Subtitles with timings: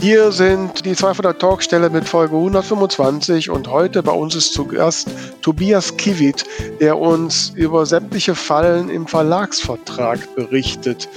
[0.00, 4.52] Hier sind die zwei von der Talkstelle mit Folge 125 und heute bei uns ist
[4.52, 5.10] zu Gast
[5.42, 6.44] Tobias Kivit,
[6.80, 11.08] der uns über sämtliche Fallen im Verlagsvertrag berichtet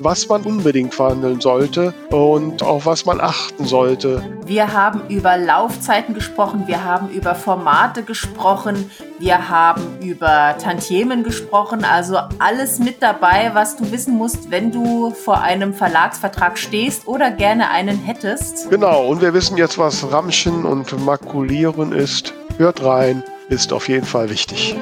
[0.00, 4.22] was man unbedingt verhandeln sollte und auf was man achten sollte.
[4.46, 11.84] Wir haben über Laufzeiten gesprochen, wir haben über Formate gesprochen, wir haben über Tantiemen gesprochen,
[11.84, 17.30] also alles mit dabei, was du wissen musst, wenn du vor einem Verlagsvertrag stehst oder
[17.30, 18.70] gerne einen hättest.
[18.70, 22.34] Genau, und wir wissen jetzt, was Ramschen und Makulieren ist.
[22.56, 24.76] Hört rein, ist auf jeden Fall wichtig.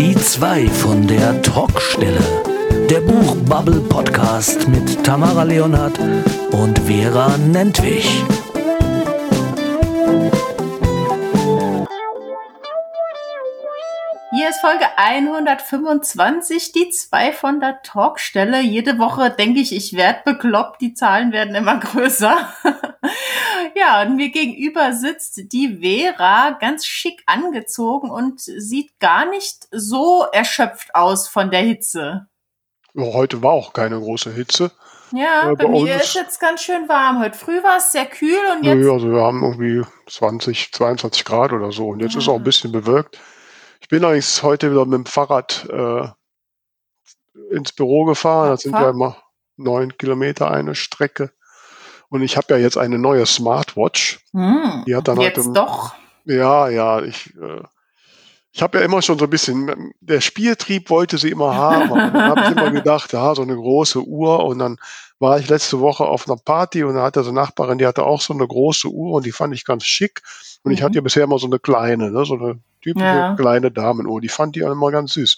[0.00, 2.22] Die zwei von der Talkstelle.
[2.88, 6.00] Der Buchbubble Podcast mit Tamara Leonhardt
[6.52, 8.24] und Vera Nentwich.
[14.60, 18.60] Ist Folge 125, die zwei von der Talkstelle.
[18.60, 22.36] Jede Woche denke ich, ich werde bekloppt, die Zahlen werden immer größer.
[23.74, 30.26] ja, und mir gegenüber sitzt die Vera ganz schick angezogen und sieht gar nicht so
[30.30, 32.26] erschöpft aus von der Hitze.
[32.94, 34.72] heute war auch keine große Hitze.
[35.12, 37.20] Ja, äh, bei, bei mir ist jetzt ganz schön warm.
[37.20, 38.76] Heute früh war es sehr kühl und jetzt.
[38.76, 42.20] Nö, also wir haben irgendwie 20, 22 Grad oder so und jetzt mhm.
[42.20, 43.18] ist auch ein bisschen bewölkt.
[43.80, 46.08] Ich bin eigentlich heute wieder mit dem Fahrrad äh,
[47.50, 48.50] ins Büro gefahren.
[48.50, 49.16] Das sind ja immer
[49.56, 51.32] neun Kilometer eine Strecke.
[52.08, 54.20] Und ich habe ja jetzt eine neue Smartwatch.
[54.32, 55.94] Hm, die hat dann jetzt heute, doch.
[56.24, 57.62] Ja, ja, ich, äh,
[58.52, 61.90] ich habe ja immer schon so ein bisschen, der Spieltrieb wollte sie immer haben.
[61.90, 64.44] Und dann habe ich immer gedacht, ja, so eine große Uhr.
[64.44, 64.76] Und dann
[65.20, 68.04] war ich letzte Woche auf einer Party und da hatte so eine Nachbarin, die hatte
[68.04, 70.22] auch so eine große Uhr und die fand ich ganz schick.
[70.62, 70.76] Und mhm.
[70.76, 73.34] ich hatte ja bisher immer so eine kleine, ne, so eine typische ja.
[73.36, 74.20] kleine Damenuhr.
[74.20, 75.36] Die fand die immer ganz süß.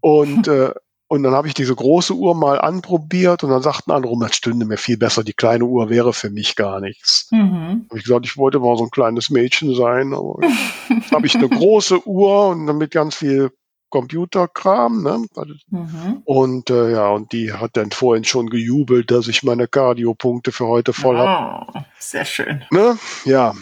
[0.00, 0.72] Und äh,
[1.08, 4.34] und dann habe ich diese große Uhr mal anprobiert und dann sagten andere, oh, das
[4.34, 7.28] stünde mir viel besser, die kleine Uhr wäre für mich gar nichts.
[7.30, 7.86] Mhm.
[7.88, 10.12] Habe ich gesagt, ich wollte mal so ein kleines Mädchen sein,
[11.12, 13.52] habe ich eine große Uhr und damit ganz viel
[13.88, 15.24] Computerkram, ne?
[15.70, 16.22] Mhm.
[16.24, 20.66] Und äh, ja, und die hat dann vorhin schon gejubelt, dass ich meine Cardio-Punkte für
[20.66, 21.84] heute voll oh, habe.
[22.00, 22.64] Sehr schön.
[22.72, 22.98] Ne?
[23.24, 23.54] Ja.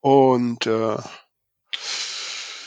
[0.00, 0.96] Und äh,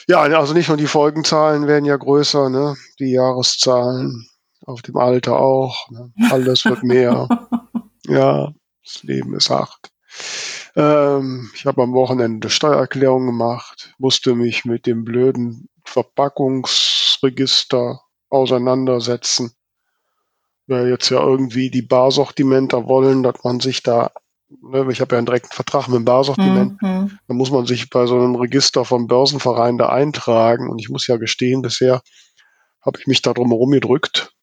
[0.07, 2.75] ja, also nicht nur die Folgenzahlen werden ja größer, ne?
[3.00, 4.28] Die Jahreszahlen,
[4.66, 5.90] auf dem Alter auch.
[5.90, 6.12] Ne?
[6.29, 7.29] Alles wird mehr.
[8.07, 8.51] ja,
[8.84, 9.91] das Leben ist hart.
[10.75, 19.53] Ähm, ich habe am Wochenende Steuererklärung gemacht, musste mich mit dem blöden Verpackungsregister auseinandersetzen.
[20.67, 24.12] Weil jetzt ja irgendwie die Barsortimenter wollen, dass man sich da
[24.50, 27.18] ne, ich habe ja einen direkten Vertrag mit dem Barsortiment, mhm.
[27.28, 30.69] da muss man sich bei so einem Register vom Börsenverein da eintragen.
[30.69, 32.02] Und ich muss ja gestehen, bisher
[32.81, 34.34] habe ich mich da drum herum gedrückt,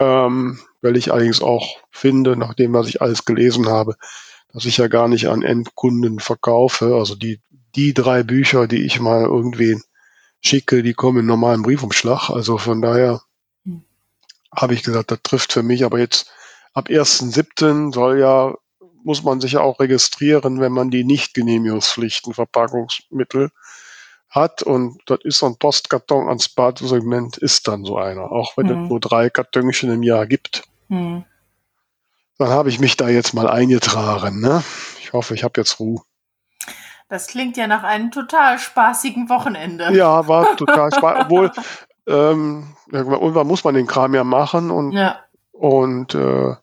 [0.00, 3.96] ähm, weil ich allerdings auch finde, nachdem was ich alles gelesen habe,
[4.52, 6.96] dass ich ja gar nicht an Endkunden verkaufe.
[6.96, 7.40] Also die,
[7.74, 9.82] die drei Bücher, die ich mal irgendwen
[10.40, 12.28] schicke, die kommen in normalen Briefumschlag.
[12.28, 13.22] Also von daher
[13.64, 13.84] mhm.
[14.54, 15.84] habe ich gesagt, das trifft für mich.
[15.84, 16.30] Aber jetzt
[16.74, 17.94] ab 1.7.
[17.94, 18.54] soll ja
[19.04, 23.50] muss man sich ja auch registrieren, wenn man die nicht genehmigungspflichten Verpackungsmittel
[24.30, 24.62] hat.
[24.62, 28.32] Und das ist so ein Postkarton ans Badsegment, ist dann so einer.
[28.32, 28.84] Auch wenn mhm.
[28.84, 30.64] es nur drei Kartönchen im Jahr gibt.
[30.88, 31.24] Mhm.
[32.38, 34.40] Dann habe ich mich da jetzt mal eingetragen.
[34.40, 34.64] Ne?
[35.00, 36.00] Ich hoffe, ich habe jetzt Ruhe.
[37.08, 39.92] Das klingt ja nach einem total spaßigen Wochenende.
[39.92, 41.20] Ja, war total spaßig.
[41.24, 41.52] Obwohl,
[42.06, 45.20] ähm, irgendwann muss man den Kram ja machen und, ja.
[45.52, 46.54] und äh,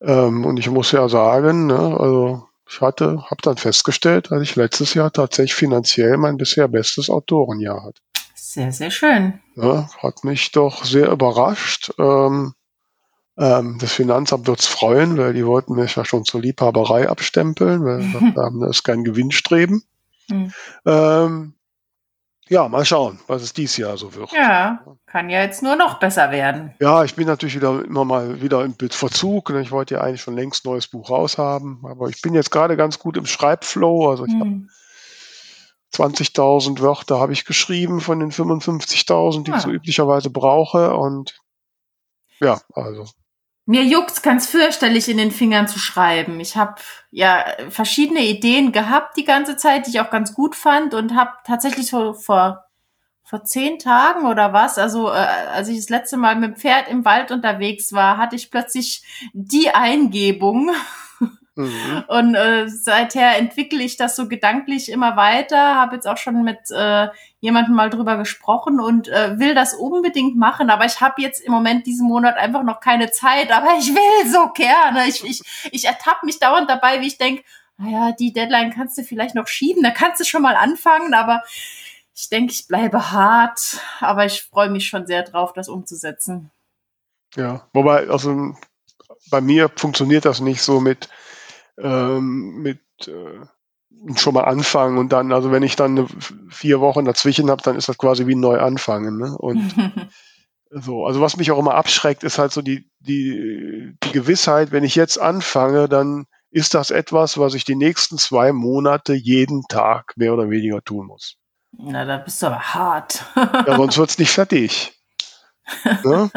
[0.00, 4.56] ähm, und ich muss ja sagen, ne, also ich hatte, habe dann festgestellt, dass ich
[4.56, 8.00] letztes Jahr tatsächlich finanziell mein bisher bestes Autorenjahr hatte.
[8.34, 9.40] Sehr, sehr schön.
[9.56, 11.92] Ja, hat mich doch sehr überrascht.
[11.98, 12.54] Ähm,
[13.38, 17.84] ähm, das Finanzamt wird es freuen, weil die wollten mich ja schon zur Liebhaberei abstempeln,
[17.84, 18.34] weil mhm.
[18.36, 19.82] haben, das ist kein Gewinnstreben.
[20.28, 20.52] Mhm.
[20.84, 21.54] Ähm,
[22.48, 24.32] ja, mal schauen, was es dieses Jahr so wird.
[24.32, 26.74] Ja, kann ja jetzt nur noch besser werden.
[26.80, 29.50] Ja, ich bin natürlich wieder immer mal wieder im Verzug.
[29.50, 29.60] Ne?
[29.60, 32.76] Ich wollte ja eigentlich schon längst ein neues Buch raushaben, aber ich bin jetzt gerade
[32.76, 34.10] ganz gut im Schreibflow.
[34.10, 34.40] Also ich hm.
[34.40, 39.56] habe 20.000 Wörter habe ich geschrieben von den 55.000, die ah.
[39.56, 40.94] ich so üblicherweise brauche.
[40.94, 41.40] Und
[42.40, 43.06] ja, also
[43.68, 46.40] mir juckt's ganz fürchterlich in den Fingern zu schreiben.
[46.40, 46.76] Ich habe
[47.10, 51.32] ja verschiedene Ideen gehabt die ganze Zeit, die ich auch ganz gut fand und habe
[51.44, 52.64] tatsächlich so vor
[53.24, 56.88] vor zehn Tagen oder was, also äh, als ich das letzte Mal mit dem Pferd
[56.88, 59.04] im Wald unterwegs war, hatte ich plötzlich
[59.34, 60.70] die Eingebung.
[61.58, 62.04] Mhm.
[62.06, 66.70] Und äh, seither entwickle ich das so gedanklich immer weiter, habe jetzt auch schon mit
[66.70, 67.08] äh,
[67.40, 71.52] jemandem mal drüber gesprochen und äh, will das unbedingt machen, aber ich habe jetzt im
[71.52, 75.08] Moment diesen Monat einfach noch keine Zeit, aber ich will so gerne.
[75.08, 77.42] Ich, ich, ich ertappe mich dauernd dabei, wie ich denke,
[77.76, 81.42] naja, die Deadline kannst du vielleicht noch schieben, da kannst du schon mal anfangen, aber
[82.14, 86.52] ich denke, ich bleibe hart, aber ich freue mich schon sehr drauf, das umzusetzen.
[87.34, 88.54] Ja, wobei, also
[89.28, 91.08] bei mir funktioniert das nicht so mit,
[91.80, 93.46] ähm, mit äh,
[94.16, 96.06] schon mal anfangen und dann, also wenn ich dann
[96.50, 99.18] vier Wochen dazwischen habe, dann ist das quasi wie ein Neuanfangen.
[99.18, 99.36] Ne?
[99.36, 99.74] Und
[100.70, 104.84] so, also was mich auch immer abschreckt, ist halt so die, die, die Gewissheit, wenn
[104.84, 110.14] ich jetzt anfange, dann ist das etwas, was ich die nächsten zwei Monate jeden Tag
[110.16, 111.36] mehr oder weniger tun muss.
[111.72, 113.24] Na, da bist du aber hart.
[113.36, 114.94] ja, sonst wird's nicht fertig.
[116.02, 116.30] Ne?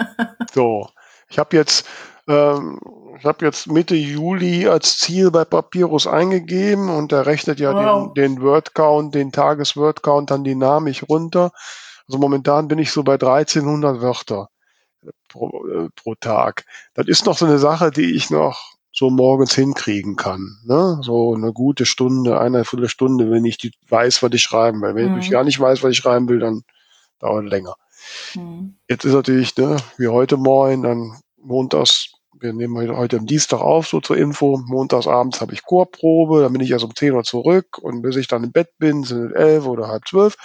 [0.53, 0.89] So,
[1.29, 1.87] ich habe jetzt,
[2.27, 2.79] ähm,
[3.17, 8.13] ich habe jetzt Mitte Juli als Ziel bei Papyrus eingegeben und der rechnet ja wow.
[8.13, 11.51] den, den Word-Count, den Tages-Word-Count dann dynamisch runter.
[12.07, 14.49] Also momentan bin ich so bei 1300 Wörter
[15.29, 16.65] pro, äh, pro Tag.
[16.93, 20.57] Das ist noch so eine Sache, die ich noch so morgens hinkriegen kann.
[20.65, 20.99] Ne?
[21.01, 24.95] So eine gute Stunde, eine Viertelstunde, wenn ich die weiß, was ich schreiben will.
[24.95, 25.19] Wenn mhm.
[25.19, 26.63] ich gar nicht weiß, was ich schreiben will, dann
[27.19, 27.75] dauert es länger.
[28.35, 28.75] Mhm.
[28.89, 33.87] Jetzt ist natürlich, ne, wie heute Morgen, dann montags, wir nehmen heute am Dienstag auf,
[33.87, 37.23] so zur Info, montags abends habe ich Chorprobe, dann bin ich erst um 10 Uhr
[37.23, 40.35] zurück und bis ich dann im Bett bin, sind es 11 oder halb 12.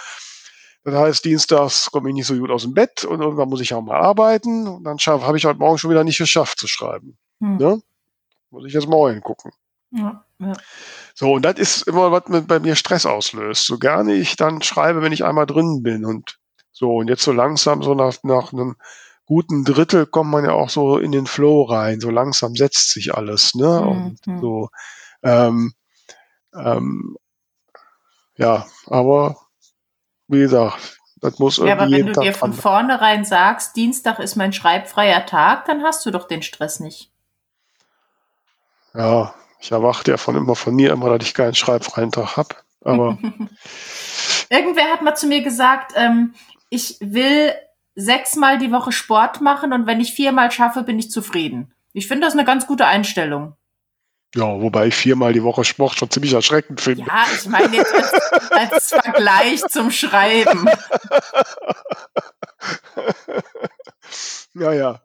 [0.83, 3.73] Das heißt, dienstags komme ich nicht so gut aus dem Bett und irgendwann muss ich
[3.73, 7.17] auch mal arbeiten und dann habe ich heute Morgen schon wieder nicht geschafft zu schreiben.
[7.39, 7.57] Mhm.
[7.57, 7.81] Ne?
[8.51, 9.51] Muss ich jetzt mal hingucken.
[9.91, 10.53] Ja, ja.
[11.13, 13.65] So, und das ist immer, was mit, bei mir Stress auslöst.
[13.65, 16.05] So gerne ich dann schreibe, wenn ich einmal drin bin.
[16.05, 16.39] Und
[16.71, 18.75] so, und jetzt so langsam, so nach, nach einem
[19.27, 21.99] guten Drittel kommt man ja auch so in den Flow rein.
[21.99, 23.81] So langsam setzt sich alles, ne?
[23.81, 23.87] Mhm.
[23.87, 24.41] Und mhm.
[24.41, 24.69] so,
[25.21, 25.73] ähm,
[26.55, 27.17] ähm,
[28.37, 29.37] ja, aber
[30.27, 31.69] wie gesagt, das muss irgendwie.
[31.69, 36.05] Ja, aber wenn du dir von vornherein sagst, Dienstag ist mein schreibfreier Tag, dann hast
[36.05, 37.11] du doch den Stress nicht.
[38.93, 42.55] Ja, ich erwarte ja von immer von mir immer, dass ich keinen schreibfreien Tag habe.
[42.81, 43.17] Aber
[44.49, 46.33] irgendwer hat mal zu mir gesagt, ähm,
[46.69, 47.53] ich will
[47.97, 51.73] sechsmal die Woche Sport machen und wenn ich viermal schaffe, bin ich zufrieden.
[51.93, 53.55] Ich finde das eine ganz gute Einstellung.
[54.35, 57.05] Ja, wobei ich viermal die Woche Sport schon ziemlich erschreckend finde.
[57.07, 58.13] Ja, ich meine jetzt als,
[58.51, 60.69] als Vergleich zum Schreiben.
[64.53, 65.01] ja, ja.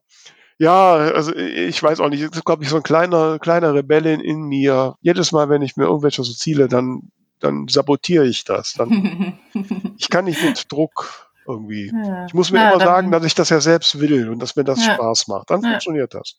[0.59, 4.21] Ja, also ich weiß auch nicht, das ist, glaube ich, so ein kleiner, kleiner Rebellin
[4.21, 4.97] in mir.
[5.01, 7.11] Jedes Mal, wenn ich mir irgendwelche so Ziele, dann,
[7.41, 8.75] dann sabotiere ich das.
[8.75, 9.39] Dann,
[9.99, 11.93] ich kann nicht mit Druck irgendwie.
[11.93, 12.27] Ja.
[12.27, 14.65] Ich muss mir ja, immer sagen, dass ich das ja selbst will und dass mir
[14.65, 14.95] das ja.
[14.95, 15.51] Spaß macht.
[15.51, 16.37] Dann funktioniert das.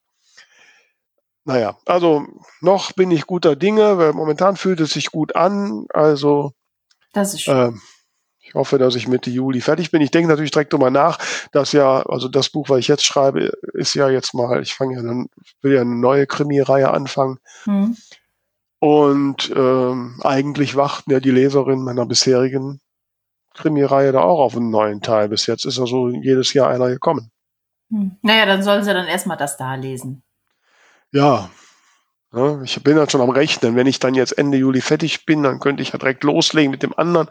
[1.46, 2.26] Naja, also
[2.62, 5.86] noch bin ich guter Dinge, weil momentan fühlt es sich gut an.
[5.94, 6.54] Also
[7.12, 7.76] das ist schön.
[7.76, 7.78] Äh,
[8.46, 10.02] ich hoffe, dass ich Mitte Juli fertig bin.
[10.02, 11.18] Ich denke natürlich direkt drüber nach,
[11.52, 14.98] dass ja, also das Buch, was ich jetzt schreibe, ist ja jetzt mal, ich fange
[14.98, 15.28] ja dann,
[15.62, 17.40] will ja eine neue Krimireihe anfangen.
[17.66, 17.98] Mhm.
[18.80, 22.82] Und ähm, eigentlich warten ja die Leserinnen meiner bisherigen
[23.54, 25.30] Krimireihe da auch auf einen neuen Teil.
[25.30, 27.32] Bis jetzt ist ja so jedes Jahr einer gekommen.
[27.90, 28.18] Hm.
[28.22, 30.24] Naja, dann sollen sie dann erstmal das da lesen.
[31.12, 31.50] Ja.
[32.34, 32.62] ja.
[32.64, 33.76] Ich bin halt schon am Rechnen.
[33.76, 36.84] Wenn ich dann jetzt Ende Juli fertig bin, dann könnte ich ja direkt loslegen mit
[36.84, 37.30] dem anderen.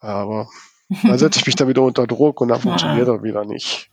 [0.00, 0.48] Aber
[1.02, 3.90] da setze ich mich da wieder unter Druck und dann funktioniert das wieder nicht.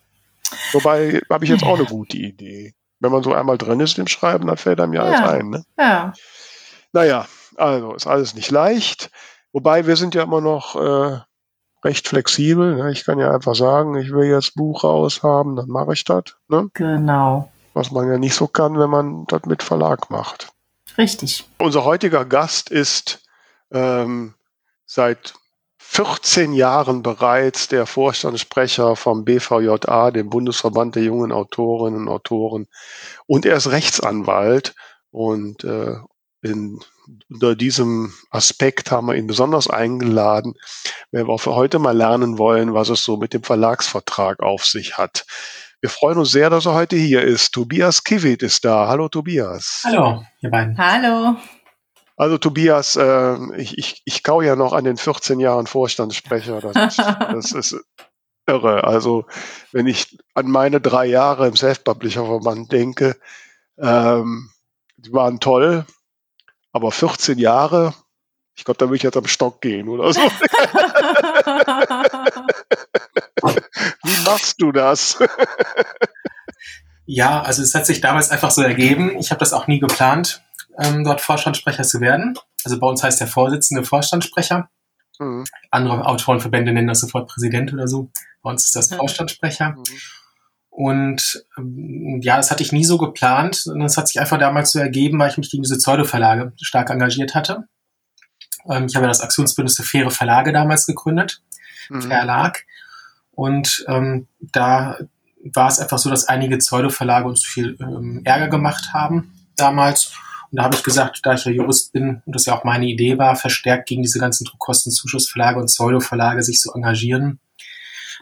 [0.72, 2.74] Wobei habe ich jetzt auch eine gute Idee.
[3.00, 5.50] Wenn man so einmal drin ist im Schreiben, dann fällt einem ja, alles ein.
[5.50, 5.64] Ne?
[5.78, 6.14] Ja.
[6.94, 9.12] Naja, also ist alles nicht leicht.
[9.52, 11.20] Wobei wir sind ja immer noch äh,
[11.88, 12.76] recht flexibel.
[12.76, 12.92] Ne?
[12.92, 16.24] Ich kann ja einfach sagen, ich will jetzt Buch raus haben, dann mache ich das.
[16.50, 16.70] Ne?
[16.74, 17.50] Genau.
[17.74, 20.50] Was man ja nicht so kann, wenn man das mit Verlag macht.
[20.98, 21.48] Richtig.
[21.60, 23.22] Unser heutiger Gast ist
[23.72, 24.34] ähm,
[24.86, 25.34] seit
[25.78, 32.68] 14 Jahren bereits der Vorstandssprecher vom BVJA, dem Bundesverband der jungen Autorinnen und Autoren.
[33.26, 34.76] Und er ist Rechtsanwalt.
[35.12, 35.96] Und äh,
[36.42, 36.80] in,
[37.30, 40.54] unter diesem Aspekt haben wir ihn besonders eingeladen,
[41.12, 44.98] weil wir für heute mal lernen wollen, was es so mit dem Verlagsvertrag auf sich
[44.98, 45.26] hat.
[45.80, 47.52] Wir freuen uns sehr, dass er heute hier ist.
[47.52, 48.88] Tobias Kivit ist da.
[48.88, 49.84] Hallo Tobias.
[49.86, 50.78] Hallo, ihr beiden.
[50.78, 51.38] Hallo.
[52.16, 56.62] Also Tobias, äh, ich, ich, ich kau ja noch an den 14 Jahren Vorstandssprecher.
[56.62, 56.98] Das ist,
[57.32, 57.76] das ist
[58.48, 58.86] irre.
[58.86, 59.26] Also
[59.72, 63.16] wenn ich an meine drei Jahre im Self-Publisher-Verband denke,
[63.78, 64.50] ähm,
[64.98, 65.86] die waren toll,
[66.78, 67.94] aber 14 Jahre,
[68.56, 70.22] ich glaube, da würde ich jetzt am Stock gehen oder so.
[74.04, 75.18] Wie machst du das?
[77.06, 79.18] ja, also es hat sich damals einfach so ergeben.
[79.20, 80.44] Ich habe das auch nie geplant
[80.78, 82.38] ähm, dort Vorstandssprecher zu werden.
[82.64, 84.70] Also bei uns heißt der Vorsitzende Vorstandssprecher.
[85.20, 85.46] Mhm.
[85.72, 88.12] Andere Autorenverbände nennen das sofort Präsident oder so.
[88.44, 89.72] Bei uns ist das Vorstandssprecher.
[89.72, 89.84] Mhm.
[90.78, 94.72] Und ähm, ja, das hatte ich nie so geplant, sondern es hat sich einfach damals
[94.72, 97.64] so ergeben, weil ich mich gegen diese Pseudo-Verlage stark engagiert hatte.
[98.70, 101.42] Ähm, ich habe ja das Aktionsbündnis für faire Verlage damals gegründet,
[101.90, 102.04] mhm.
[102.04, 102.64] Verlag.
[103.32, 105.00] Und ähm, da
[105.52, 110.14] war es einfach so, dass einige Pseudo-Verlage uns viel ähm, Ärger gemacht haben damals.
[110.52, 112.86] Und da habe ich gesagt, da ich ja Jurist bin und das ja auch meine
[112.86, 117.40] Idee war, verstärkt gegen diese ganzen Druckkostenzuschussverlage und Pseudo-Verlage sich zu engagieren,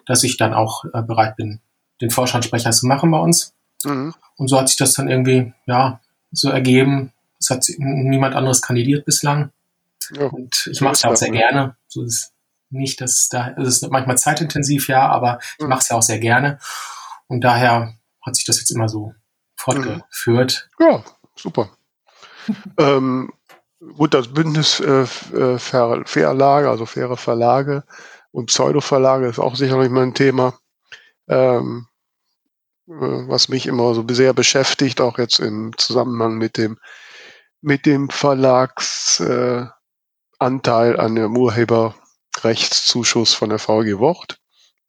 [0.06, 1.60] dass ich dann auch äh, bereit bin,
[2.02, 3.54] den Vorstandssprecher zu machen bei uns.
[3.84, 4.14] Mhm.
[4.38, 6.00] Und so hat sich das dann irgendwie, ja,
[6.32, 7.12] so ergeben.
[7.40, 9.52] Es hat niemand anderes kandidiert bislang.
[10.12, 11.38] Ja, und ich mache es ja auch sehr ne?
[11.38, 11.76] gerne.
[11.88, 12.32] So ist
[12.70, 15.70] nicht, dass da, es ist manchmal zeitintensiv, ja, aber ich mhm.
[15.70, 16.60] mache es ja auch sehr gerne.
[17.28, 19.14] Und daher hat sich das jetzt immer so
[19.56, 20.70] fortgeführt.
[20.80, 20.86] Mhm.
[20.86, 21.04] Ja,
[21.36, 21.70] super.
[22.78, 23.32] ähm,
[23.98, 27.84] gut, das Bündnis äh, äh Verlage, also faire Verlage
[28.32, 30.60] und Pseudo-Verlage ist auch sicherlich mal ein Thema
[31.28, 31.88] ähm,
[32.88, 36.78] äh, was mich immer so sehr beschäftigt, auch jetzt im Zusammenhang mit dem
[37.62, 39.74] mit dem Verlagsanteil
[40.40, 44.40] äh, an dem Urheberrechtszuschuss von der VG Wort,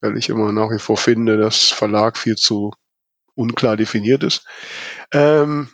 [0.00, 2.72] weil ich immer nach wie vor finde, dass Verlag viel zu
[3.34, 4.44] unklar definiert ist.
[5.12, 5.70] Ähm,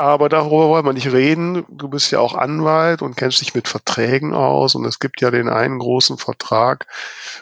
[0.00, 1.64] aber darüber wollen wir nicht reden.
[1.68, 4.74] Du bist ja auch Anwalt und kennst dich mit Verträgen aus.
[4.74, 6.86] Und es gibt ja den einen großen Vertrag,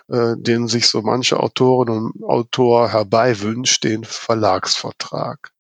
[0.08, 5.52] äh, den sich so manche Autorin und Autor herbeiwünscht, den Verlagsvertrag.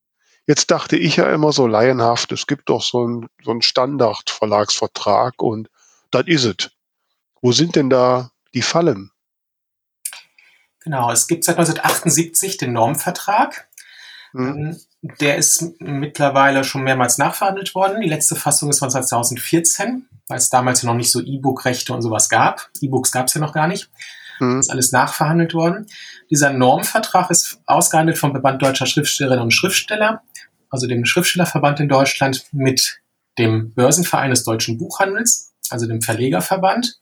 [0.46, 5.42] Jetzt dachte ich ja immer so laienhaft, es gibt doch so einen so einen Standard-Verlagsvertrag
[5.42, 5.68] und
[6.10, 6.70] das is ist es.
[7.42, 9.10] Wo sind denn da die Fallen?
[10.80, 13.68] Genau, es gibt seit 1978 den Normvertrag.
[14.32, 14.78] Hm.
[15.02, 18.00] Der ist mittlerweile schon mehrmals nachverhandelt worden.
[18.00, 22.02] Die letzte Fassung ist von 2014, weil es damals ja noch nicht so E-Book-Rechte und
[22.02, 22.68] sowas gab.
[22.80, 23.90] E-Books gab es ja noch gar nicht.
[24.40, 24.58] Mhm.
[24.58, 25.86] Ist alles nachverhandelt worden.
[26.30, 30.22] Dieser Normvertrag ist ausgehandelt vom Verband Deutscher Schriftstellerinnen und Schriftsteller,
[30.70, 33.00] also dem Schriftstellerverband in Deutschland mit
[33.38, 36.98] dem Börsenverein des deutschen Buchhandels, also dem Verlegerverband.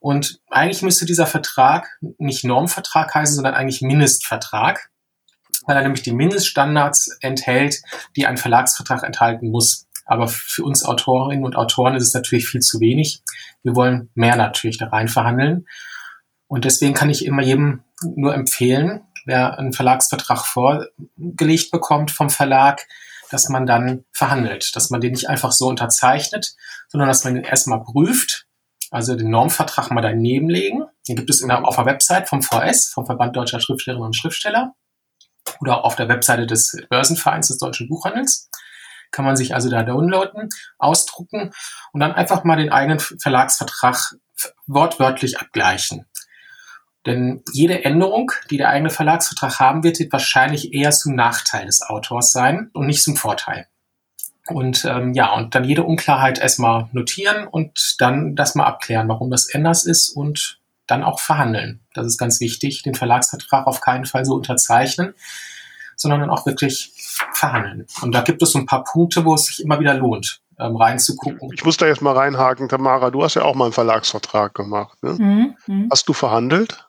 [0.00, 4.90] Und eigentlich müsste dieser Vertrag nicht Normvertrag heißen, sondern eigentlich Mindestvertrag
[5.68, 7.82] weil er nämlich die Mindeststandards enthält,
[8.16, 9.86] die ein Verlagsvertrag enthalten muss.
[10.06, 13.22] Aber für uns Autorinnen und Autoren ist es natürlich viel zu wenig.
[13.62, 15.66] Wir wollen mehr natürlich da rein verhandeln.
[16.46, 22.86] Und deswegen kann ich immer jedem nur empfehlen, wer einen Verlagsvertrag vorgelegt bekommt vom Verlag,
[23.30, 26.54] dass man dann verhandelt, dass man den nicht einfach so unterzeichnet,
[26.88, 28.46] sondern dass man den erstmal prüft,
[28.90, 30.84] also den Normvertrag mal daneben legen.
[31.06, 34.74] Den gibt es auf der Website vom VS, vom Verband Deutscher Schriftstellerinnen und Schriftsteller
[35.60, 38.50] oder auf der Webseite des Börsenvereins des Deutschen Buchhandels.
[39.10, 41.52] Kann man sich also da downloaden, ausdrucken
[41.92, 44.14] und dann einfach mal den eigenen Verlagsvertrag
[44.66, 46.06] wortwörtlich abgleichen.
[47.06, 51.80] Denn jede Änderung, die der eigene Verlagsvertrag haben wird, wird wahrscheinlich eher zum Nachteil des
[51.82, 53.66] Autors sein und nicht zum Vorteil.
[54.48, 59.30] Und ähm, ja, und dann jede Unklarheit erstmal notieren und dann das mal abklären, warum
[59.30, 60.57] das anders ist und
[60.88, 61.80] dann auch verhandeln.
[61.94, 65.14] Das ist ganz wichtig, den Verlagsvertrag auf keinen Fall so unterzeichnen,
[65.94, 66.92] sondern dann auch wirklich
[67.32, 67.86] verhandeln.
[68.02, 70.76] Und da gibt es so ein paar Punkte, wo es sich immer wieder lohnt, ähm,
[70.76, 71.50] reinzugucken.
[71.52, 75.00] Ich muss da jetzt mal reinhaken, Tamara, du hast ja auch mal einen Verlagsvertrag gemacht.
[75.02, 75.12] Ne?
[75.12, 75.88] Mhm, mhm.
[75.90, 76.88] Hast du verhandelt?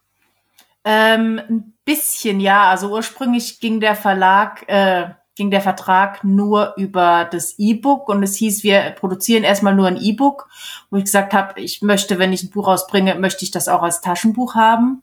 [0.85, 2.69] Ähm, ein bisschen, ja.
[2.69, 8.35] Also ursprünglich ging der Verlag äh, ging der Vertrag nur über das E-Book und es
[8.35, 10.49] hieß, wir produzieren erstmal nur ein E-Book,
[10.89, 13.81] wo ich gesagt habe, ich möchte, wenn ich ein Buch rausbringe, möchte ich das auch
[13.81, 15.01] als Taschenbuch haben.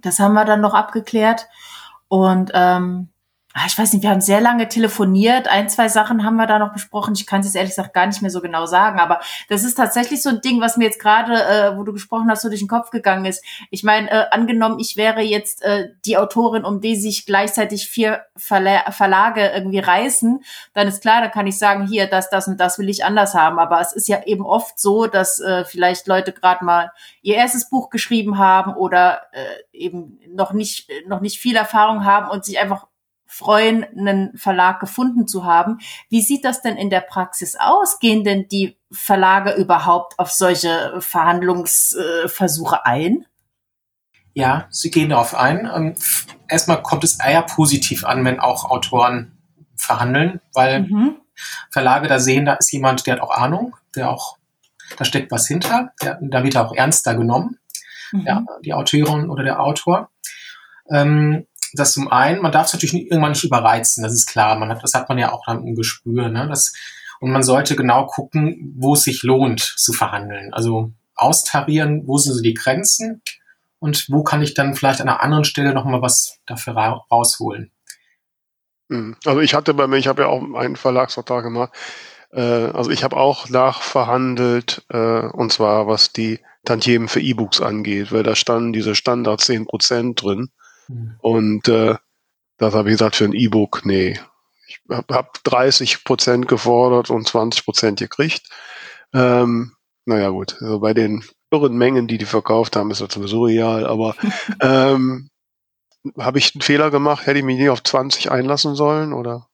[0.00, 1.46] Das haben wir dann noch abgeklärt.
[2.08, 3.10] Und ähm,
[3.66, 5.48] ich weiß nicht, wir haben sehr lange telefoniert.
[5.48, 7.14] Ein, zwei Sachen haben wir da noch besprochen.
[7.16, 9.74] Ich kann es jetzt ehrlich gesagt gar nicht mehr so genau sagen, aber das ist
[9.74, 12.60] tatsächlich so ein Ding, was mir jetzt gerade, äh, wo du gesprochen hast, so durch
[12.60, 13.44] den Kopf gegangen ist.
[13.70, 18.22] Ich meine, äh, angenommen, ich wäre jetzt äh, die Autorin, um die sich gleichzeitig vier
[18.36, 22.60] Verla Verlage irgendwie reißen, dann ist klar, da kann ich sagen, hier, das, das und
[22.60, 23.58] das will ich anders haben.
[23.58, 27.68] Aber es ist ja eben oft so, dass äh, vielleicht Leute gerade mal ihr erstes
[27.68, 32.60] Buch geschrieben haben oder äh, eben noch nicht, noch nicht viel Erfahrung haben und sich
[32.60, 32.86] einfach
[33.30, 35.78] freuen, einen Verlag gefunden zu haben.
[36.08, 38.00] Wie sieht das denn in der Praxis aus?
[38.00, 43.24] Gehen denn die Verlage überhaupt auf solche Verhandlungsversuche ein?
[44.34, 45.70] Ja, sie gehen darauf ein.
[45.72, 45.94] Ähm,
[46.48, 49.38] erstmal kommt es eher positiv an, wenn auch Autoren
[49.76, 51.16] verhandeln, weil mhm.
[51.70, 54.38] Verlage da sehen, da ist jemand, der hat auch Ahnung, der auch,
[54.96, 57.58] da steckt was hinter, der, da wird er auch ernster genommen,
[58.10, 58.24] mhm.
[58.24, 60.10] der, die Autorin oder der Autor.
[60.90, 64.58] Ähm, das zum einen, man darf es natürlich irgendwann nicht überreizen, das ist klar.
[64.58, 66.28] Man hat, das hat man ja auch dann im Gespür.
[66.28, 66.46] Ne?
[66.48, 66.72] Das,
[67.20, 70.52] und man sollte genau gucken, wo es sich lohnt zu verhandeln.
[70.52, 73.22] Also austarieren, wo sind so die Grenzen
[73.78, 77.70] und wo kann ich dann vielleicht an einer anderen Stelle nochmal was dafür ra rausholen.
[78.90, 79.16] Hm.
[79.24, 81.72] Also ich hatte bei mir, ich habe ja auch einen Verlagsvertrag gemacht,
[82.32, 88.12] äh, also ich habe auch nachverhandelt, äh, und zwar was die Tantiemen für E-Books angeht,
[88.12, 90.50] weil da standen diese Standard 10% drin.
[90.90, 91.14] Mhm.
[91.20, 91.96] Und äh,
[92.58, 94.18] das habe ich gesagt, für ein E-Book, nee.
[94.66, 98.48] Ich habe hab 30 Prozent gefordert und 20 Prozent gekriegt.
[99.12, 99.72] Ähm,
[100.04, 103.86] naja gut, also bei den irren Mengen, die die verkauft haben, ist das sowieso real.
[103.86, 104.14] Aber
[104.60, 105.30] ähm,
[106.18, 107.26] habe ich einen Fehler gemacht?
[107.26, 109.12] Hätte ich mich nicht auf 20 einlassen sollen?
[109.12, 109.49] oder?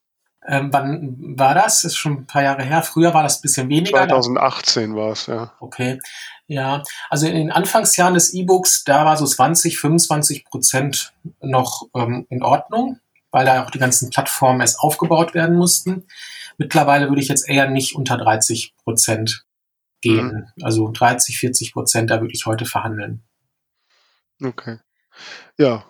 [0.48, 1.84] Ähm, wann war das?
[1.84, 2.82] Ist schon ein paar Jahre her.
[2.82, 3.98] Früher war das ein bisschen weniger.
[3.98, 5.52] 2018 war es, ja.
[5.60, 5.98] Okay.
[6.46, 12.26] Ja, also in den Anfangsjahren des E-Books, da war so 20, 25 Prozent noch ähm,
[12.30, 13.00] in Ordnung,
[13.32, 16.06] weil da auch die ganzen Plattformen erst aufgebaut werden mussten.
[16.58, 19.44] Mittlerweile würde ich jetzt eher nicht unter 30 Prozent
[20.00, 20.52] gehen.
[20.56, 20.64] Mhm.
[20.64, 23.24] Also 30, 40 Prozent, da würde ich heute verhandeln.
[24.42, 24.78] Okay.
[25.58, 25.84] Ja,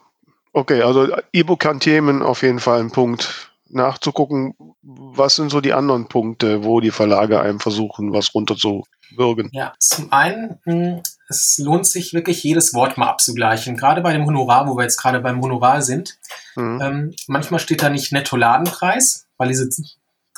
[0.55, 6.65] okay, also E-Book-Themen auf jeden Fall ein Punkt nachzugucken, was sind so die anderen Punkte,
[6.65, 9.51] wo die Verlage einem versuchen, was runterzubürgen.
[9.53, 13.77] Ja, zum einen, hm, es lohnt sich wirklich jedes Wort mal abzugleichen.
[13.77, 16.19] Gerade bei dem Honorar, wo wir jetzt gerade beim Honorar sind.
[16.55, 16.81] Mhm.
[16.81, 19.69] Ähm, manchmal steht da nicht Netto-Ladenpreis, weil diese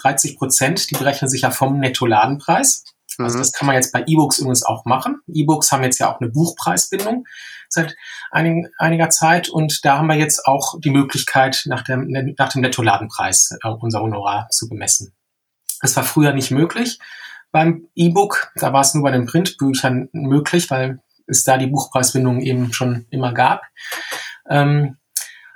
[0.00, 2.85] 30 Prozent, die berechnen sich ja vom Netto-Ladenpreis.
[3.18, 3.42] Also mhm.
[3.42, 5.20] das kann man jetzt bei E-Books übrigens auch machen.
[5.26, 7.26] E-Books haben jetzt ja auch eine Buchpreisbindung
[7.68, 7.96] seit
[8.30, 12.62] einigen, einiger Zeit und da haben wir jetzt auch die Möglichkeit, nach dem, nach dem
[12.62, 15.14] Nettoladenpreis äh, unser Honorar zu bemessen.
[15.80, 16.98] Das war früher nicht möglich
[17.50, 18.52] beim E-Book.
[18.56, 23.06] Da war es nur bei den Printbüchern möglich, weil es da die Buchpreisbindung eben schon
[23.10, 23.62] immer gab.
[24.48, 24.96] Ähm,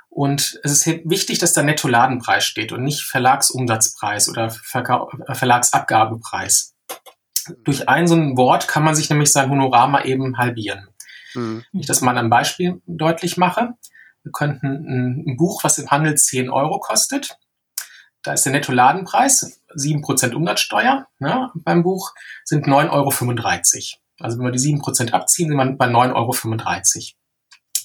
[0.09, 6.72] und es ist wichtig, dass da Nettoladenpreis steht und nicht Verlagsumsatzpreis oder Verka Verlagsabgabepreis.
[7.63, 10.87] Durch ein so ein Wort kann man sich nämlich sein Honorar mal eben halbieren.
[11.35, 11.63] Mhm.
[11.71, 13.73] Wenn ich das mal einem Beispiel deutlich mache.
[14.23, 17.37] Wir könnten ein, Buch, was im Handel 10 Euro kostet.
[18.21, 22.13] Da ist der Nettoladenpreis 7% Umsatzsteuer ne, beim Buch,
[22.45, 23.11] sind 9,35 Euro.
[24.19, 26.33] Also wenn wir die 7% abziehen, sind wir bei 9,35 Euro.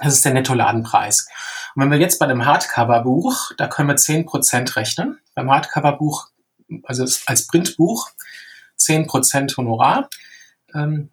[0.00, 1.26] Das ist der Nettoladenpreis.
[1.74, 5.18] Und wenn wir jetzt bei dem Hardcover-Buch, da können wir 10% rechnen.
[5.34, 6.28] Beim Hardcover-Buch,
[6.84, 8.10] also als Printbuch,
[8.78, 10.08] 10% Honorar,
[10.74, 11.10] ähm,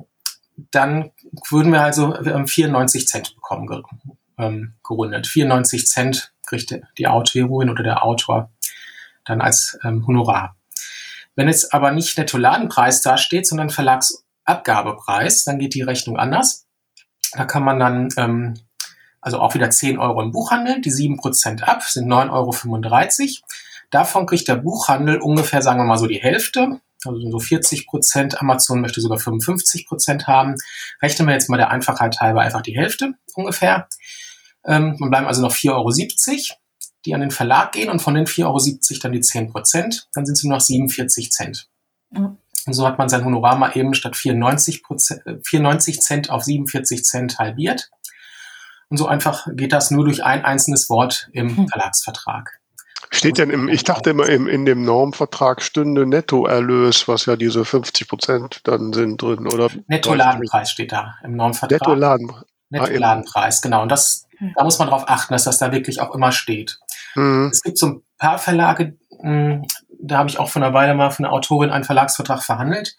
[0.71, 1.11] dann
[1.49, 3.83] würden wir also 94 Cent bekommen,
[4.37, 5.27] ähm, gerundet.
[5.27, 8.51] 94 Cent kriegt die Autorin oder der Autor
[9.25, 10.55] dann als ähm, Honorar.
[11.35, 16.65] Wenn jetzt aber nicht Nettoladenpreis dasteht, sondern Verlagsabgabepreis, dann geht die Rechnung anders.
[17.33, 18.53] Da kann man dann ähm,
[19.25, 23.47] also auch wieder 10 Euro im Buchhandel, die 7% ab, sind 9,35 Euro.
[23.89, 28.41] Davon kriegt der Buchhandel ungefähr, sagen wir mal so, die Hälfte, also so 40 Prozent.
[28.41, 30.55] Amazon möchte sogar 55 Prozent haben.
[31.01, 33.87] Rechnen wir jetzt mal der Einfachheit halber einfach die Hälfte ungefähr.
[34.65, 35.91] Ähm, dann bleiben also noch 4,70 Euro,
[37.05, 40.09] die an den Verlag gehen und von den 4,70 Euro dann die 10 Prozent.
[40.13, 41.67] Dann sind es nur noch 47 Cent.
[42.11, 42.37] Mhm.
[42.65, 47.03] Und so hat man sein Honorar mal eben statt 94, Prozent, 94 Cent auf 47
[47.03, 47.91] Cent halbiert.
[48.89, 51.67] Und so einfach geht das nur durch ein einzelnes Wort im hm.
[51.67, 52.59] Verlagsvertrag.
[53.15, 57.63] Steht denn im, ich dachte immer, im, in dem Normvertrag stünde Nettoerlös, was ja diese
[57.63, 59.69] 50 Prozent dann sind drin, oder?
[59.87, 61.79] Nettoladenpreis steht da im Normvertrag.
[61.79, 62.45] Nettoladenpreis.
[62.69, 63.83] Nettoladenpreis, genau.
[63.83, 66.79] Und das, da muss man darauf achten, dass das da wirklich auch immer steht.
[67.15, 67.49] Mhm.
[67.53, 69.63] Es gibt so ein paar Verlage, hm,
[70.01, 72.97] da habe ich auch von einer Weile mal von einer Autorin einen Verlagsvertrag verhandelt.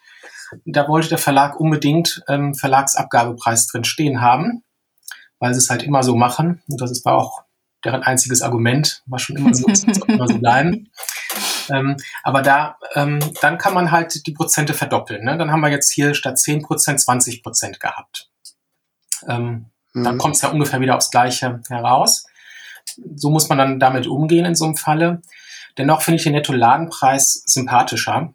[0.64, 4.62] Da wollte der Verlag unbedingt ähm, Verlagsabgabepreis drin stehen haben,
[5.40, 6.62] weil sie es halt immer so machen.
[6.68, 7.42] Und das ist auch
[7.86, 10.90] deren einziges Argument, war schon immer so, ist auch immer so bleiben.
[11.68, 15.24] Ähm, aber da, ähm, dann kann man halt die Prozente verdoppeln.
[15.24, 15.36] Ne?
[15.36, 18.30] Dann haben wir jetzt hier statt 10 Prozent 20 Prozent gehabt.
[19.26, 20.04] Ähm, mhm.
[20.04, 22.24] Dann kommt es ja ungefähr wieder aufs Gleiche heraus.
[23.16, 25.22] So muss man dann damit umgehen in so einem Falle.
[25.76, 28.32] Dennoch finde ich den Netto-Ladenpreis sympathischer,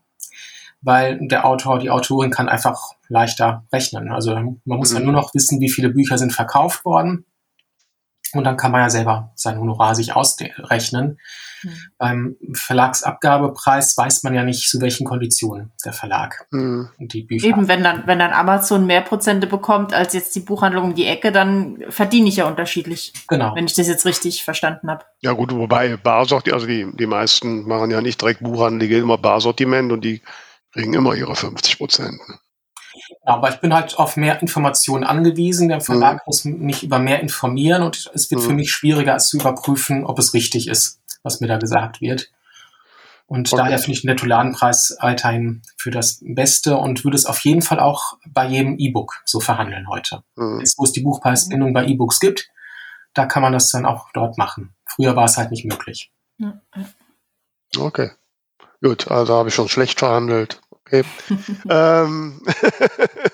[0.81, 4.11] weil der Autor, die Autorin kann einfach leichter rechnen.
[4.11, 4.97] Also man muss mhm.
[4.97, 7.25] ja nur noch wissen, wie viele Bücher sind verkauft worden
[8.33, 11.19] und dann kann man ja selber sein Honorar sich ausrechnen.
[11.63, 11.69] Mhm.
[11.97, 16.89] Beim Verlagsabgabepreis weiß man ja nicht, zu welchen Konditionen der Verlag mhm.
[16.99, 17.47] die Bücher.
[17.47, 21.05] Eben, wenn dann, wenn dann Amazon mehr Prozente bekommt als jetzt die Buchhandlung um die
[21.05, 23.13] Ecke, dann verdiene ich ja unterschiedlich.
[23.27, 23.55] Genau.
[23.55, 25.05] Wenn ich das jetzt richtig verstanden habe.
[25.21, 29.03] Ja gut, wobei Barsortiment, also die, die meisten machen ja nicht direkt Buchhandel, die gehen
[29.03, 30.21] immer Barsortiment und die
[30.73, 32.19] kriegen immer ihre 50 Prozent.
[33.23, 35.69] Aber ich bin halt auf mehr Informationen angewiesen.
[35.69, 36.21] Der Verlag mhm.
[36.25, 38.45] muss mich über mehr informieren und es wird mhm.
[38.45, 42.31] für mich schwieriger, es zu überprüfen, ob es richtig ist, was mir da gesagt wird.
[43.27, 43.61] Und okay.
[43.63, 47.79] daher finde ich den Nettoladenpreis weiterhin für das Beste und würde es auf jeden Fall
[47.79, 50.23] auch bei jedem E-Book so verhandeln heute.
[50.35, 50.59] Mhm.
[50.59, 52.49] Jetzt, wo es die Buchpreisbindung bei E-Books gibt,
[53.13, 54.75] da kann man das dann auch dort machen.
[54.85, 56.11] Früher war es halt nicht möglich.
[57.77, 58.11] Okay.
[58.81, 60.59] Gut, also habe ich schon schlecht verhandelt.
[60.91, 61.05] Okay.
[61.69, 62.41] ähm,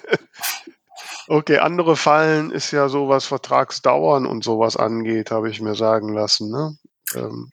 [1.27, 6.13] okay, andere Fallen ist ja so, was Vertragsdauern und sowas angeht, habe ich mir sagen
[6.13, 6.51] lassen.
[6.51, 6.77] Ne?
[7.15, 7.51] Ähm.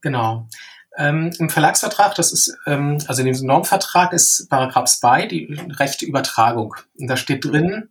[0.00, 0.46] Genau.
[0.96, 6.04] Ähm, Im Verlagsvertrag, das ist, ähm, also in dem Normvertrag ist Paragraph 2 die rechte
[6.04, 6.76] Übertragung.
[6.98, 7.88] Und da steht drin,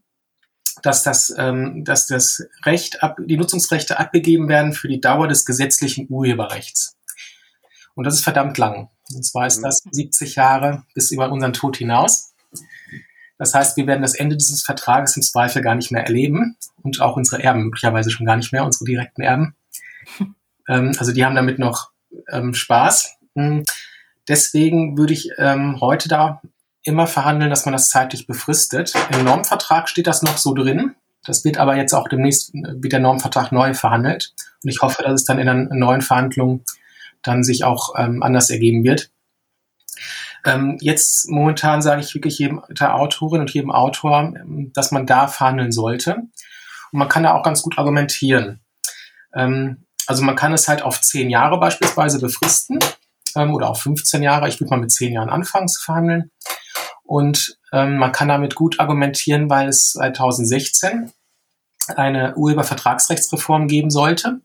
[0.84, 5.46] dass das, ähm, dass das Recht ab, die Nutzungsrechte abgegeben werden für die Dauer des
[5.46, 6.99] gesetzlichen Urheberrechts.
[8.00, 8.88] Und das ist verdammt lang.
[9.14, 12.32] Und zwar ist das 70 Jahre bis über unseren Tod hinaus.
[13.38, 17.02] Das heißt, wir werden das Ende dieses Vertrages im Zweifel gar nicht mehr erleben und
[17.02, 19.54] auch unsere Erben möglicherweise schon gar nicht mehr, unsere direkten Erben.
[20.70, 21.90] Ähm, also die haben damit noch
[22.32, 23.18] ähm, Spaß.
[23.36, 23.64] Hm.
[24.28, 26.44] Deswegen würde ich ähm, heute da
[26.84, 28.94] immer verhandeln, dass man das zeitlich befristet.
[29.12, 30.94] Im Normvertrag steht das noch so drin.
[31.26, 34.36] Das wird aber jetzt auch demnächst wird der Normvertrag neu verhandelt.
[34.64, 36.64] Und ich hoffe, dass es dann in einer neuen Verhandlung
[37.22, 39.12] dann sich auch ähm, anders ergeben wird.
[40.46, 45.06] Ähm, jetzt momentan sage ich wirklich jedem der Autorin und jedem Autor, ähm, dass man
[45.06, 46.16] da verhandeln sollte.
[46.92, 48.62] Und man kann da auch ganz gut argumentieren.
[49.34, 52.80] Ähm, also man kann es halt auf zehn Jahre beispielsweise befristen
[53.36, 54.48] ähm, oder auf 15 Jahre.
[54.48, 56.32] Ich würde mal mit zehn Jahren anfangen zu verhandeln.
[57.04, 61.12] Und ähm, man kann damit gut argumentieren, weil es 2016
[61.96, 64.42] eine Urhebervertragsrechtsreform geben sollte.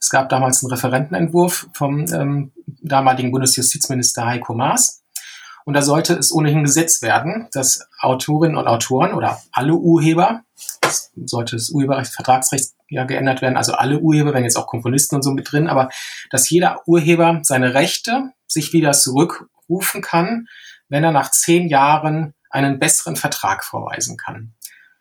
[0.00, 5.02] Es gab damals einen Referentenentwurf vom ähm, damaligen Bundesjustizminister Heiko Maas.
[5.66, 10.42] Und da sollte es ohnehin gesetzt werden, dass Autorinnen und Autoren oder alle Urheber,
[10.80, 15.22] das sollte das Urhebervertragsrecht ja geändert werden, also alle Urheber, wenn jetzt auch Komponisten und
[15.22, 15.90] so mit drin, aber
[16.30, 20.48] dass jeder Urheber seine Rechte sich wieder zurückrufen kann,
[20.88, 24.54] wenn er nach zehn Jahren einen besseren Vertrag vorweisen kann.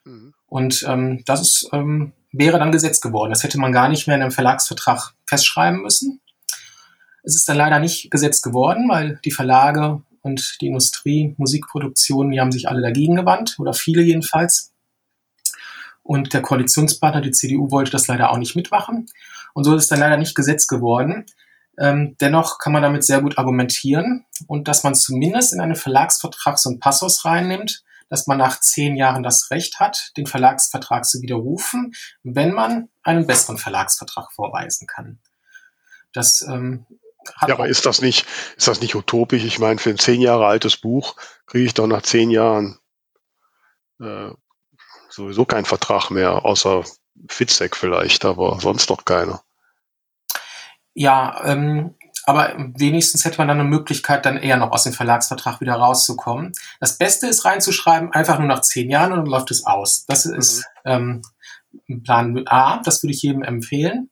[0.04, 0.34] Mhm.
[0.46, 3.32] Und ähm, das ist, ähm, wäre dann Gesetz geworden.
[3.32, 6.22] Das hätte man gar nicht mehr in einem Verlagsvertrag festschreiben müssen.
[7.24, 12.40] Es ist dann leider nicht Gesetz geworden, weil die Verlage und die Industrie, Musikproduktionen, die
[12.40, 14.72] haben sich alle dagegen gewandt, oder viele jedenfalls.
[16.04, 19.08] Und der Koalitionspartner, die CDU, wollte das leider auch nicht mitmachen.
[19.54, 21.26] Und so ist es dann leider nicht Gesetz geworden.
[21.78, 26.60] Ähm, dennoch kann man damit sehr gut argumentieren und dass man zumindest in einen Verlagsvertrag
[26.60, 31.22] so einen Passus reinnimmt, dass man nach zehn Jahren das Recht hat, den Verlagsvertrag zu
[31.22, 31.94] widerrufen,
[32.24, 35.20] wenn man einen besseren Verlagsvertrag vorweisen kann.
[36.12, 36.86] Das ähm,
[37.36, 38.26] hat ja, aber ist das nicht,
[38.58, 39.44] ist das nicht utopisch?
[39.44, 42.80] Ich meine, für ein zehn Jahre altes Buch kriege ich doch nach zehn Jahren
[44.00, 44.32] äh,
[45.10, 46.84] sowieso keinen Vertrag mehr, außer
[47.28, 49.44] Fitzek vielleicht, aber sonst doch keiner.
[50.94, 51.96] Ja, ähm,
[52.30, 56.54] aber wenigstens hätte man dann eine Möglichkeit, dann eher noch aus dem Verlagsvertrag wieder rauszukommen.
[56.80, 60.06] Das Beste ist reinzuschreiben, einfach nur nach zehn Jahren und dann läuft es aus.
[60.06, 61.22] Das ist mhm.
[61.88, 64.10] ähm, Plan A, das würde ich jedem empfehlen.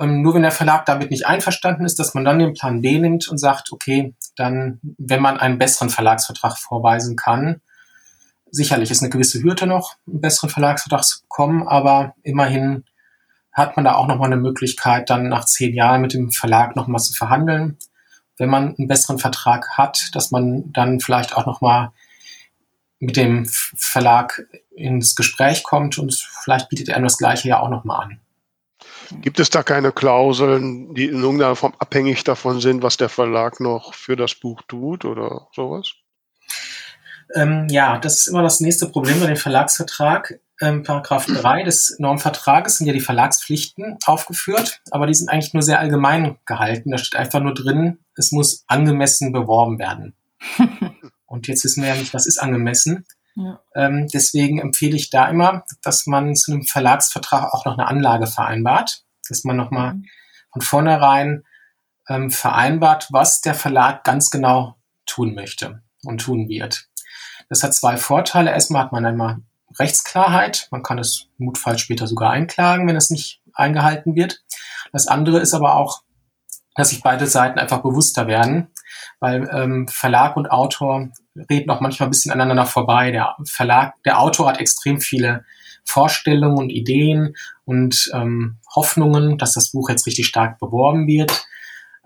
[0.00, 2.98] Ähm, nur wenn der Verlag damit nicht einverstanden ist, dass man dann den Plan B
[2.98, 7.60] nimmt und sagt, okay, dann, wenn man einen besseren Verlagsvertrag vorweisen kann,
[8.54, 12.84] Sicherlich ist eine gewisse Hürde noch, einen besseren Verlagsvertrag zu bekommen, aber immerhin
[13.52, 17.00] hat man da auch nochmal eine Möglichkeit, dann nach zehn Jahren mit dem Verlag nochmal
[17.00, 17.78] zu verhandeln.
[18.38, 21.92] Wenn man einen besseren Vertrag hat, dass man dann vielleicht auch nochmal
[22.98, 28.04] mit dem Verlag ins Gespräch kommt und vielleicht bietet er das Gleiche ja auch nochmal
[28.04, 28.20] an.
[29.20, 33.60] Gibt es da keine Klauseln, die in irgendeiner Form abhängig davon sind, was der Verlag
[33.60, 35.92] noch für das Buch tut oder sowas?
[37.34, 40.40] Ähm, ja, das ist immer das nächste Problem bei dem Verlagsvertrag.
[40.62, 45.62] Ähm, Paragraph 3 des Normvertrages sind ja die Verlagspflichten aufgeführt, aber die sind eigentlich nur
[45.64, 46.92] sehr allgemein gehalten.
[46.92, 50.14] Da steht einfach nur drin, es muss angemessen beworben werden.
[51.26, 53.04] Und jetzt wissen wir ja nicht, was ist angemessen.
[53.34, 53.60] Ja.
[53.74, 58.28] Ähm, deswegen empfehle ich da immer, dass man zu einem Verlagsvertrag auch noch eine Anlage
[58.28, 60.06] vereinbart, dass man nochmal mhm.
[60.52, 61.42] von vornherein
[62.08, 66.88] ähm, vereinbart, was der Verlag ganz genau tun möchte und tun wird.
[67.48, 68.50] Das hat zwei Vorteile.
[68.52, 69.38] Erstmal hat man einmal
[69.78, 70.68] Rechtsklarheit.
[70.70, 74.42] Man kann es notfalls später sogar einklagen, wenn es nicht eingehalten wird.
[74.92, 76.02] Das andere ist aber auch,
[76.74, 78.68] dass sich beide Seiten einfach bewusster werden,
[79.20, 81.10] weil ähm, Verlag und Autor
[81.50, 83.10] reden auch manchmal ein bisschen aneinander vorbei.
[83.10, 85.44] Der Verlag, der Autor hat extrem viele
[85.84, 91.46] Vorstellungen und Ideen und ähm, Hoffnungen, dass das Buch jetzt richtig stark beworben wird.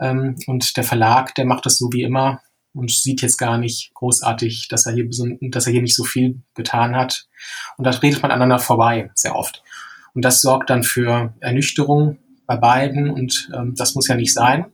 [0.01, 2.41] Ähm, und der Verlag, der macht das so wie immer,
[2.77, 5.09] und sieht jetzt gar nicht großartig, dass er hier,
[5.51, 7.27] dass er hier nicht so viel getan hat.
[7.77, 9.63] Und da redet man aneinander vorbei, sehr oft.
[10.15, 14.67] Und das sorgt dann für Ernüchterung bei beiden und ähm, das muss ja nicht sein.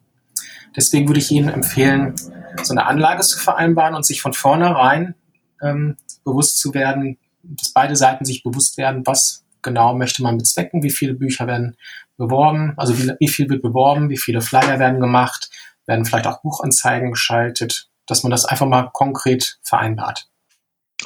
[0.77, 2.15] Deswegen würde ich Ihnen empfehlen,
[2.63, 5.15] so eine Anlage zu vereinbaren und sich von vornherein
[5.61, 10.83] ähm, bewusst zu werden, dass beide Seiten sich bewusst werden, was genau möchte man bezwecken,
[10.83, 11.77] wie viele Bücher werden
[12.17, 15.51] beworben, also wie, wie viel wird beworben, wie viele Flyer werden gemacht,
[15.87, 20.29] werden vielleicht auch Buchanzeigen geschaltet, dass man das einfach mal konkret vereinbart.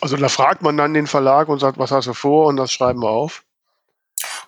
[0.01, 2.73] Also da fragt man dann den Verlag und sagt, was hast du vor und das
[2.73, 3.45] schreiben wir auf.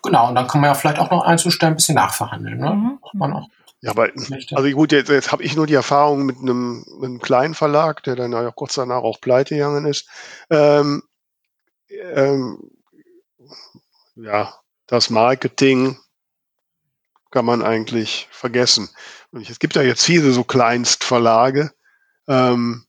[0.03, 2.59] Genau, und dann kann man ja vielleicht auch noch einzustellen, ein bisschen nachverhandeln.
[2.59, 2.71] Ne?
[2.71, 2.99] Mhm.
[3.13, 3.47] Man auch
[3.81, 4.09] ja, aber
[4.51, 8.03] also gut, jetzt, jetzt habe ich nur die Erfahrung mit einem, mit einem kleinen Verlag,
[8.03, 10.09] der dann ja kurz danach auch pleite gegangen ist.
[10.49, 11.03] Ähm,
[11.87, 12.71] ähm,
[14.15, 14.53] ja,
[14.85, 15.97] das Marketing
[17.31, 18.89] kann man eigentlich vergessen.
[19.31, 21.71] Und es gibt ja jetzt viele so Kleinstverlage.
[22.29, 22.85] Ähm,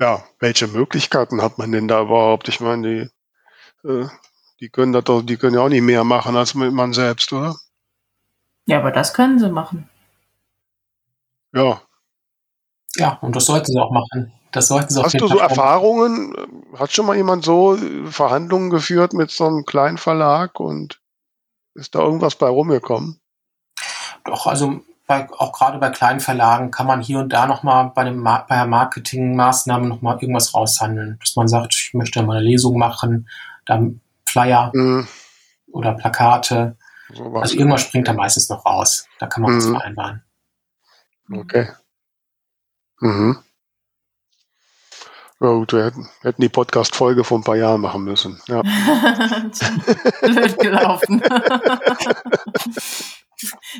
[0.00, 2.48] ja, welche Möglichkeiten hat man denn da überhaupt?
[2.48, 3.10] Ich meine,
[3.84, 4.08] die, äh,
[4.60, 7.56] die können das doch, die können ja auch nicht mehr machen als man selbst, oder?
[8.66, 9.88] Ja, aber das können sie machen.
[11.52, 11.82] Ja.
[12.96, 14.32] Ja, und das sollten sie auch machen.
[14.50, 16.34] Das sollten sie Hast du so Erfahrungen?
[16.78, 21.00] Hat schon mal jemand so Verhandlungen geführt mit so einem kleinen Verlag und
[21.74, 23.20] ist da irgendwas bei rumgekommen?
[24.24, 28.04] Doch, also bei, auch gerade bei kleinen Verlagen kann man hier und da nochmal bei,
[28.04, 31.18] dem, bei der Marketingmaßnahmen nochmal irgendwas raushandeln.
[31.20, 33.28] Dass man sagt, ich möchte mal eine Lesung machen,
[33.66, 35.06] dann Flyer mhm.
[35.72, 36.76] oder Plakate.
[37.12, 39.06] So also irgendwas springt da meistens noch raus.
[39.18, 39.58] Da kann man mhm.
[39.58, 40.22] was vereinbaren.
[41.30, 41.68] Okay.
[43.00, 43.38] Mhm.
[45.40, 48.40] Ja, gut, wir hätten, hätten die Podcast-Folge vor ein paar Jahren machen müssen.
[48.46, 48.62] Ja.
[50.22, 51.22] Blöd gelaufen.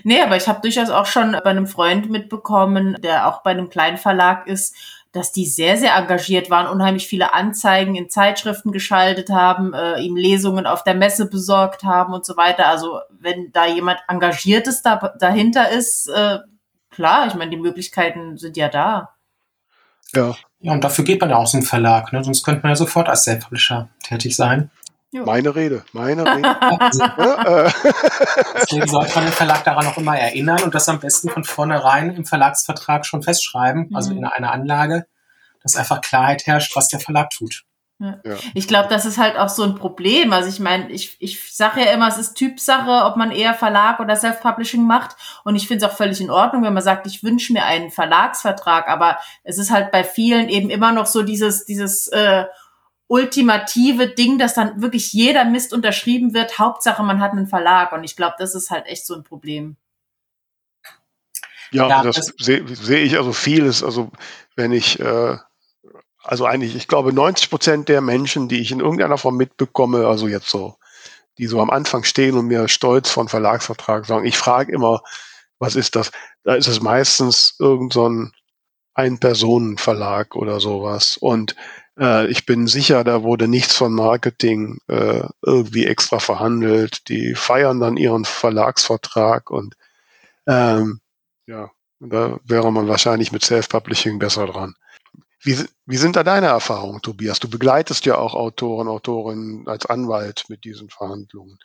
[0.02, 3.70] nee, aber ich habe durchaus auch schon bei einem Freund mitbekommen, der auch bei einem
[3.70, 4.74] kleinen Verlag ist,
[5.14, 10.16] dass die sehr, sehr engagiert waren, unheimlich viele Anzeigen in Zeitschriften geschaltet haben, äh, ihm
[10.16, 12.66] Lesungen auf der Messe besorgt haben und so weiter.
[12.66, 16.38] Also wenn da jemand Engagiertes da, dahinter ist, äh,
[16.90, 19.10] klar, ich meine, die Möglichkeiten sind ja da.
[20.14, 20.34] Ja.
[20.60, 22.24] Ja, und dafür geht man ja auch so einen Verlag, ne?
[22.24, 24.70] sonst könnte man ja sofort als Self-Publisher tätig sein.
[25.14, 25.24] Jo.
[25.24, 26.42] Meine Rede, meine Rede.
[28.60, 32.10] Deswegen sollte man den Verlag daran auch immer erinnern und das am besten von vornherein
[32.16, 34.18] im Verlagsvertrag schon festschreiben, also mhm.
[34.18, 35.06] in einer Anlage,
[35.62, 37.62] dass einfach Klarheit herrscht, was der Verlag tut.
[38.00, 38.18] Ja.
[38.54, 40.32] Ich glaube, das ist halt auch so ein Problem.
[40.32, 44.00] Also ich meine, ich, ich sage ja immer, es ist Typsache, ob man eher Verlag
[44.00, 45.14] oder Self-Publishing macht.
[45.44, 47.92] Und ich finde es auch völlig in Ordnung, wenn man sagt, ich wünsche mir einen
[47.92, 48.88] Verlagsvertrag.
[48.88, 52.46] Aber es ist halt bei vielen eben immer noch so dieses, dieses äh,
[53.06, 56.58] ultimative Ding, dass dann wirklich jeder Mist unterschrieben wird.
[56.58, 57.92] Hauptsache, man hat einen Verlag.
[57.92, 59.76] Und ich glaube, das ist halt echt so ein Problem.
[61.70, 63.82] Ja, ja das sehe seh ich also vieles.
[63.82, 64.10] Also
[64.56, 65.36] wenn ich, äh,
[66.22, 70.26] also eigentlich, ich glaube, 90 Prozent der Menschen, die ich in irgendeiner Form mitbekomme, also
[70.28, 70.76] jetzt so,
[71.38, 75.02] die so am Anfang stehen und mir stolz von Verlagsvertrag sagen, ich frage immer,
[75.58, 76.10] was ist das?
[76.44, 78.32] Da ist es meistens irgend so ein
[78.94, 81.16] Ein-Personen-Verlag oder sowas.
[81.16, 81.56] Und
[81.98, 87.08] äh, ich bin sicher, da wurde nichts von Marketing äh, irgendwie extra verhandelt.
[87.08, 89.76] Die feiern dann ihren Verlagsvertrag und
[90.46, 91.00] ähm,
[91.46, 94.74] ja, da wäre man wahrscheinlich mit Self-Publishing besser dran.
[95.42, 97.38] Wie, wie sind da deine Erfahrungen, Tobias?
[97.38, 101.58] Du begleitest ja auch Autoren, Autorinnen als Anwalt mit diesen Verhandlungen.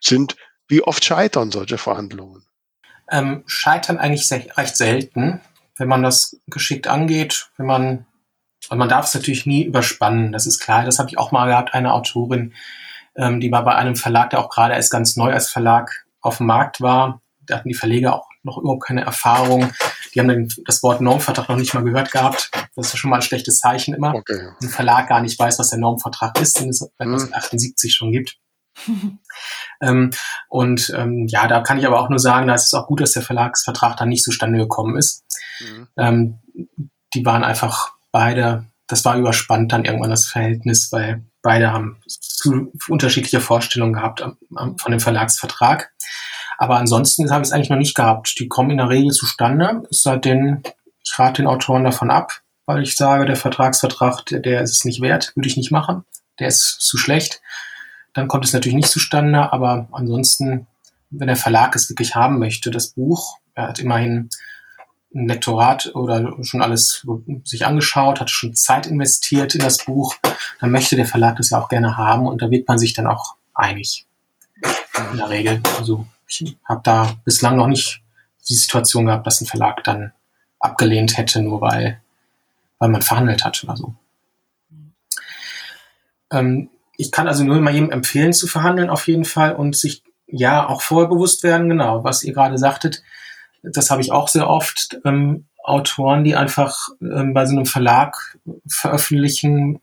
[0.00, 0.36] Sind,
[0.68, 2.44] wie oft scheitern solche Verhandlungen?
[3.10, 5.40] Ähm, scheitern eigentlich recht selten,
[5.76, 8.06] wenn man das geschickt angeht, wenn man
[8.68, 10.84] und man darf es natürlich nie überspannen, das ist klar.
[10.84, 12.54] Das habe ich auch mal gehabt, eine Autorin,
[13.16, 16.38] ähm, die war bei einem Verlag, der auch gerade erst ganz neu als Verlag auf
[16.38, 17.20] dem Markt war.
[17.46, 19.72] Da hatten die Verleger auch noch überhaupt keine Erfahrung.
[20.14, 22.50] Die haben dann das Wort Normvertrag noch nicht mal gehört gehabt.
[22.74, 24.14] Das ist schon mal ein schlechtes Zeichen immer.
[24.14, 24.48] Okay.
[24.60, 27.94] Ein Verlag gar nicht weiß, was der Normvertrag ist, den es 1978 mhm.
[27.94, 28.38] schon gibt.
[29.82, 30.10] ähm,
[30.48, 33.00] und ähm, ja, da kann ich aber auch nur sagen, da ist es auch gut,
[33.00, 35.24] dass der Verlagsvertrag dann nicht zustande gekommen ist.
[35.60, 35.88] Mhm.
[35.96, 36.38] Ähm,
[37.14, 42.00] die waren einfach beide, das war überspannt dann irgendwann das Verhältnis, weil beide haben
[42.88, 45.92] unterschiedliche Vorstellungen gehabt von dem Verlagsvertrag.
[46.58, 48.38] Aber ansonsten habe ich es eigentlich noch nicht gehabt.
[48.38, 50.62] Die kommen in der Regel zustande, seitdem
[51.04, 54.84] ich rate den Autoren davon ab, weil ich sage, der Vertragsvertrag, der, der ist es
[54.84, 56.04] nicht wert, würde ich nicht machen.
[56.38, 57.40] Der ist zu schlecht.
[58.12, 60.66] Dann kommt es natürlich nicht zustande, aber ansonsten,
[61.10, 64.30] wenn der Verlag es wirklich haben möchte, das Buch, er hat immerhin
[65.14, 67.06] ein Lektorat oder schon alles
[67.44, 70.16] sich angeschaut, hat schon Zeit investiert in das Buch,
[70.60, 73.06] dann möchte der Verlag das ja auch gerne haben und da wird man sich dann
[73.06, 74.06] auch einig.
[75.10, 75.60] In der Regel.
[75.78, 78.02] Also ich habe da bislang noch nicht
[78.48, 80.12] die Situation gehabt, dass ein Verlag dann
[80.58, 82.00] abgelehnt hätte, nur weil,
[82.78, 83.94] weil man verhandelt hat oder so.
[86.30, 90.02] Ähm, ich kann also nur mal jedem empfehlen zu verhandeln auf jeden Fall und sich
[90.26, 93.02] ja auch vorher bewusst werden, genau, was ihr gerade sagtet,
[93.62, 94.98] Das habe ich auch sehr oft.
[95.04, 99.80] Ähm, Autoren, die einfach ähm, bei so einem Verlag veröffentlichen,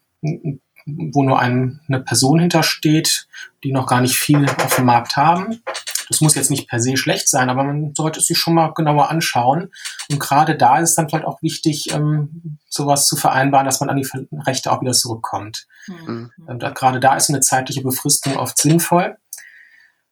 [0.86, 3.28] wo nur ein, eine Person hintersteht,
[3.64, 5.62] die noch gar nicht viel auf dem Markt haben.
[6.10, 8.74] Das muss jetzt nicht per se schlecht sein, aber man sollte es sich schon mal
[8.74, 9.72] genauer anschauen.
[10.10, 13.90] Und gerade da ist es dann vielleicht auch wichtig, ähm, sowas zu vereinbaren, dass man
[13.90, 15.68] an die Rechte auch wieder zurückkommt.
[15.88, 16.32] Mhm.
[16.48, 19.18] Ähm, da, gerade da ist eine zeitliche Befristung oft sinnvoll,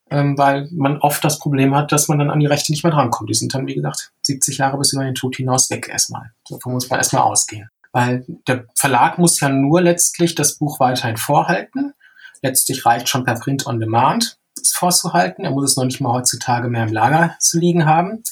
[0.10, 2.94] ähm, weil man oft das Problem hat, dass man dann an die Rechte nicht mehr
[2.94, 3.30] drankommt.
[3.30, 6.32] Die sind dann, wie gesagt, 70 Jahre bis über den Tod hinaus weg erstmal.
[6.50, 7.70] Davon muss man erstmal ausgehen.
[7.92, 11.94] Weil der Verlag muss ja nur letztlich das Buch weiterhin vorhalten.
[12.42, 15.46] Letztlich reicht schon per Print on Demand es vorzuhalten.
[15.46, 18.24] Er muss es noch nicht mal heutzutage mehr im Lager zu liegen haben.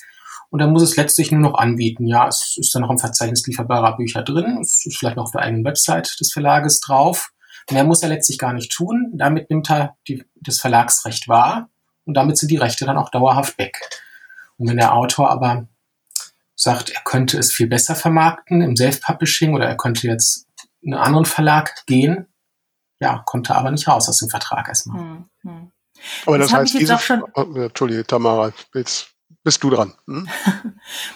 [0.49, 2.05] Und er muss es letztlich nur noch anbieten.
[2.07, 4.59] Ja, es ist dann noch im Verzeichnis lieferbarer Bücher drin.
[4.61, 7.31] Es ist vielleicht noch auf der eigenen Website des Verlages drauf.
[7.71, 9.11] Mehr muss er letztlich gar nicht tun.
[9.13, 11.69] Damit nimmt er die, das Verlagsrecht wahr.
[12.05, 13.79] Und damit sind die Rechte dann auch dauerhaft weg.
[14.57, 15.67] Und wenn der Autor aber
[16.55, 20.47] sagt, er könnte es viel besser vermarkten im Self-Publishing oder er könnte jetzt
[20.81, 22.27] in einen anderen Verlag gehen,
[22.99, 24.99] ja, kommt er aber nicht raus aus dem Vertrag erstmal.
[24.99, 25.71] Hm, hm.
[26.25, 29.14] Aber das, das heißt, diese, schon, oh, Entschuldige, Tamara, jetzt
[29.45, 29.93] bist du dran.
[30.07, 30.27] Hm?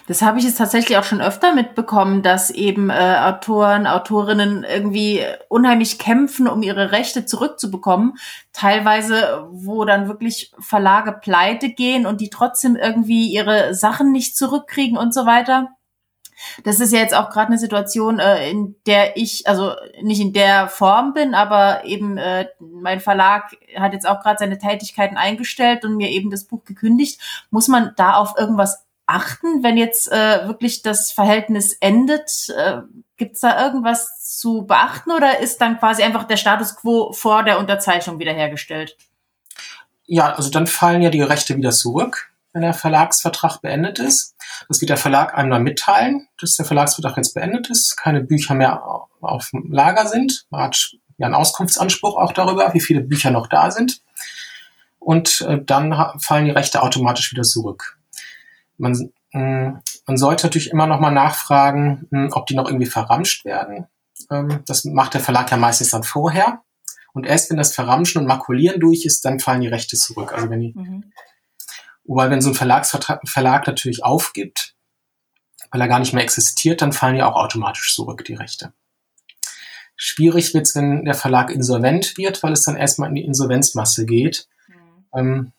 [0.07, 5.23] Das habe ich jetzt tatsächlich auch schon öfter mitbekommen, dass eben äh, Autoren, Autorinnen irgendwie
[5.47, 8.13] unheimlich kämpfen, um ihre Rechte zurückzubekommen.
[8.51, 14.97] Teilweise, wo dann wirklich Verlage pleite gehen und die trotzdem irgendwie ihre Sachen nicht zurückkriegen
[14.97, 15.69] und so weiter.
[16.63, 20.34] Das ist ja jetzt auch gerade eine Situation, äh, in der ich, also nicht in
[20.34, 25.86] der Form bin, aber eben äh, mein Verlag hat jetzt auch gerade seine Tätigkeiten eingestellt
[25.86, 27.19] und mir eben das Buch gekündigt.
[27.49, 32.49] Muss man da auf irgendwas achten, wenn jetzt äh, wirklich das Verhältnis endet?
[32.56, 32.82] Äh,
[33.17, 37.43] Gibt es da irgendwas zu beachten oder ist dann quasi einfach der Status quo vor
[37.43, 38.95] der Unterzeichnung wiederhergestellt?
[40.06, 44.35] Ja, also dann fallen ja die Rechte wieder zurück wenn der Verlagsvertrag beendet ist.
[44.67, 48.83] Das wird der Verlag einmal mitteilen, dass der Verlagsvertrag jetzt beendet ist, keine Bücher mehr
[49.21, 50.45] auf dem Lager sind.
[50.49, 54.01] Man hat ja einen Auskunftsanspruch auch darüber, wie viele Bücher noch da sind.
[54.99, 57.97] Und äh, dann fallen die Rechte automatisch wieder zurück.
[58.77, 59.71] Man, äh,
[60.05, 63.88] man sollte natürlich immer noch mal nachfragen, hm, ob die noch irgendwie verramscht werden.
[64.31, 66.62] Ähm, das macht der Verlag ja meistens dann vorher.
[67.13, 70.33] Und erst wenn das Verramschen und Makulieren durch ist, dann fallen die Rechte zurück.
[70.33, 71.12] Also wenn die mhm.
[72.09, 74.73] Wobei, wenn so ein Verlagsvertrag, Verlag natürlich aufgibt,
[75.69, 78.73] weil er gar nicht mehr existiert, dann fallen ja auch automatisch zurück die Rechte.
[79.95, 84.07] Schwierig wird es, wenn der Verlag insolvent wird, weil es dann erstmal in die Insolvenzmasse
[84.07, 84.47] geht.
[84.67, 84.75] Mhm.
[85.15, 85.51] Ähm,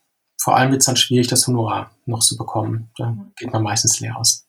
[0.42, 2.90] vor allem wird es dann schwierig, das Honorar noch zu bekommen.
[2.96, 3.32] Da mhm.
[3.36, 4.48] geht man meistens leer aus.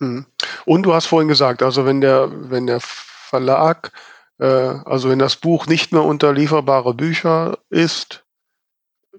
[0.00, 0.26] Mhm.
[0.66, 3.92] Und du hast vorhin gesagt, also wenn der, wenn der Verlag,
[4.38, 8.22] äh, also wenn das Buch nicht mehr unter lieferbare Bücher ist,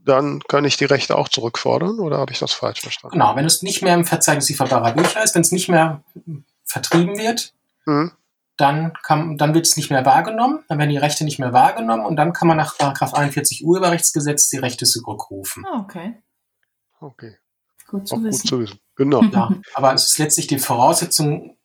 [0.03, 3.13] dann kann ich die Rechte auch zurückfordern oder habe ich das falsch verstanden?
[3.13, 6.03] Genau, wenn es nicht mehr im Verzeichnis lieferbarer Bücher ist, wenn es nicht mehr
[6.63, 7.53] vertrieben wird,
[7.85, 8.11] mhm.
[8.57, 12.05] dann, kann, dann wird es nicht mehr wahrgenommen, dann werden die Rechte nicht mehr wahrgenommen
[12.05, 15.65] und dann kann man nach 41 Urheberrechtsgesetz die Rechte zurückrufen.
[15.65, 16.15] Ah, okay.
[16.99, 17.37] Okay.
[17.87, 18.41] Gut zu, wissen.
[18.41, 18.79] gut zu wissen.
[18.95, 19.23] Genau.
[19.23, 21.57] Ja, aber es ist letztlich die Voraussetzung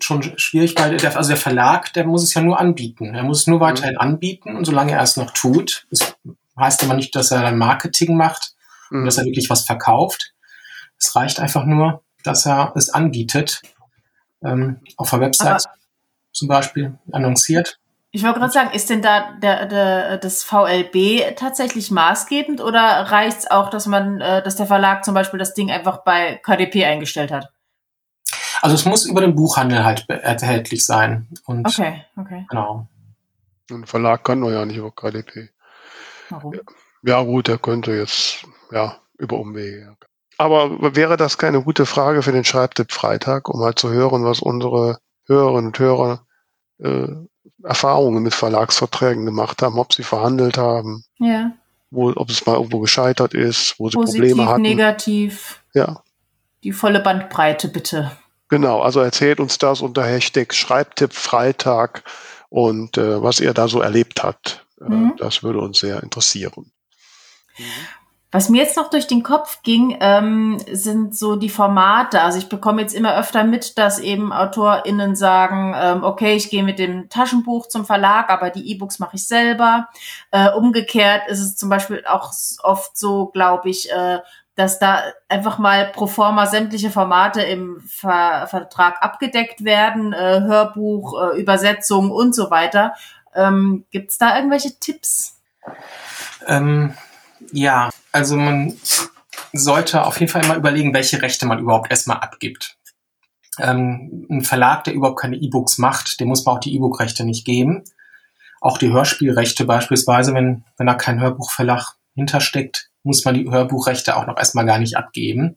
[0.00, 3.14] schon schwierig, weil der, also der Verlag, der muss es ja nur anbieten.
[3.14, 4.00] Er muss es nur weiterhin mhm.
[4.00, 6.16] anbieten und solange er es noch tut, ist
[6.58, 8.54] heißt aber nicht, dass er dann Marketing macht
[8.90, 9.28] und dass er mhm.
[9.28, 10.34] wirklich was verkauft.
[10.98, 13.62] Es reicht einfach nur, dass er es anbietet,
[14.42, 15.74] ähm, auf der Website aber
[16.32, 17.78] zum Beispiel annonciert.
[18.10, 23.38] Ich wollte gerade sagen, ist denn da der, der, das VLB tatsächlich maßgebend oder reicht
[23.38, 26.86] es auch, dass man, äh, dass der Verlag zum Beispiel das Ding einfach bei KDP
[26.86, 27.52] eingestellt hat?
[28.62, 31.28] Also es muss über den Buchhandel halt erhältlich sein.
[31.44, 32.46] Und okay, okay.
[32.48, 32.88] Genau.
[33.70, 35.50] Ein Verlag kann nur ja nicht über KDP.
[36.30, 36.54] Warum?
[37.02, 39.96] Ja, gut, er könnte jetzt, ja, über Umwege.
[40.36, 44.40] Aber wäre das keine gute Frage für den Schreibtipp Freitag, um halt zu hören, was
[44.40, 46.26] unsere Hörerinnen und Hörer
[46.78, 47.08] äh,
[47.64, 51.52] Erfahrungen mit Verlagsverträgen gemacht haben, ob sie verhandelt haben, ja.
[51.90, 54.62] wo, ob es mal irgendwo gescheitert ist, wo sie Positiv, Probleme hatten.
[54.62, 55.60] negativ.
[55.74, 56.02] Ja.
[56.62, 58.12] Die volle Bandbreite, bitte.
[58.48, 62.04] Genau, also erzählt uns das unter Hashtag Schreibtipp Freitag
[62.48, 64.64] und äh, was ihr da so erlebt habt.
[64.80, 65.14] Äh, mhm.
[65.16, 66.72] Das würde uns sehr interessieren.
[68.30, 72.20] Was mir jetzt noch durch den Kopf ging, ähm, sind so die Formate.
[72.20, 76.62] Also ich bekomme jetzt immer öfter mit, dass eben AutorInnen sagen, ähm, okay, ich gehe
[76.62, 79.88] mit dem Taschenbuch zum Verlag, aber die E-Books mache ich selber.
[80.30, 82.30] Äh, umgekehrt ist es zum Beispiel auch
[82.62, 84.18] oft so, glaube ich, äh,
[84.56, 91.14] dass da einfach mal pro forma sämtliche Formate im Ver Vertrag abgedeckt werden, äh, Hörbuch,
[91.22, 92.94] äh, Übersetzung und so weiter.
[93.34, 95.38] Ähm, Gibt es da irgendwelche Tipps?
[96.46, 96.94] Ähm,
[97.52, 98.76] ja, also man
[99.52, 102.76] sollte auf jeden Fall immer überlegen, welche Rechte man überhaupt erstmal abgibt.
[103.58, 107.44] Ähm, ein Verlag, der überhaupt keine E-Books macht, dem muss man auch die E-Book-Rechte nicht
[107.44, 107.84] geben.
[108.60, 114.26] Auch die Hörspielrechte beispielsweise, wenn, wenn da kein Hörbuchverlag hintersteckt, muss man die Hörbuchrechte auch
[114.26, 115.54] noch erstmal gar nicht abgeben.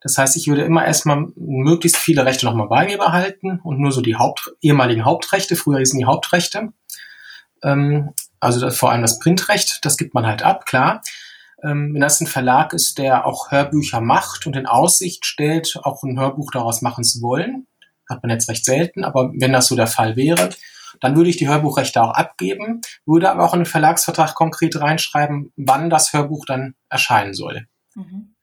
[0.00, 3.92] Das heißt, ich würde immer erstmal möglichst viele Rechte nochmal bei mir behalten und nur
[3.92, 6.72] so die Haupt, ehemaligen Hauptrechte, früher hießen die Hauptrechte.
[7.62, 11.02] Ähm, also das, vor allem das Printrecht, das gibt man halt ab, klar.
[11.62, 16.02] Ähm, wenn das ein Verlag ist, der auch Hörbücher macht und in Aussicht stellt, auch
[16.02, 17.66] ein Hörbuch daraus machen zu wollen,
[18.08, 20.50] hat man jetzt recht selten, aber wenn das so der Fall wäre,
[21.00, 25.52] dann würde ich die Hörbuchrechte auch abgeben, würde aber auch in den Verlagsvertrag konkret reinschreiben,
[25.56, 27.66] wann das Hörbuch dann erscheinen soll.
[27.94, 28.34] Mhm.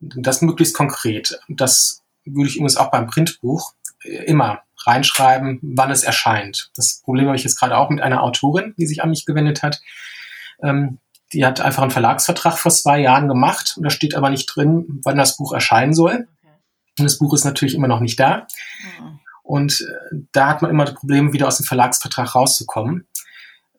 [0.00, 1.40] Das möglichst konkret.
[1.48, 6.70] Das würde ich übrigens auch beim Printbuch äh, immer reinschreiben, wann es erscheint.
[6.76, 9.62] Das Problem habe ich jetzt gerade auch mit einer Autorin, die sich an mich gewendet
[9.62, 9.80] hat.
[10.62, 10.98] Ähm,
[11.32, 15.00] die hat einfach einen Verlagsvertrag vor zwei Jahren gemacht und da steht aber nicht drin,
[15.02, 16.28] wann das Buch erscheinen soll.
[16.98, 18.46] Und das Buch ist natürlich immer noch nicht da.
[19.00, 19.20] Mhm.
[19.42, 23.06] Und äh, da hat man immer das Problem, wieder aus dem Verlagsvertrag rauszukommen.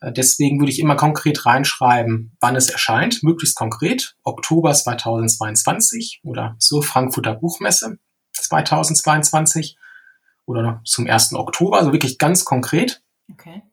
[0.02, 6.56] Äh, deswegen würde ich immer konkret reinschreiben, wann es erscheint, möglichst konkret, Oktober 2022 oder
[6.60, 7.98] zur Frankfurter Buchmesse
[8.34, 9.78] 2022
[10.46, 11.34] oder zum 1.
[11.34, 13.02] Oktober, also wirklich ganz konkret.
[13.32, 13.64] Okay.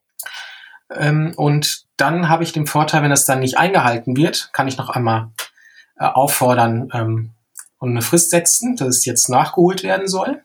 [0.90, 4.76] Ähm, und dann habe ich den Vorteil, wenn das dann nicht eingehalten wird, kann ich
[4.76, 5.30] noch einmal
[5.98, 7.30] äh, auffordern ähm,
[7.78, 10.42] und eine Frist setzen, dass es jetzt nachgeholt werden soll.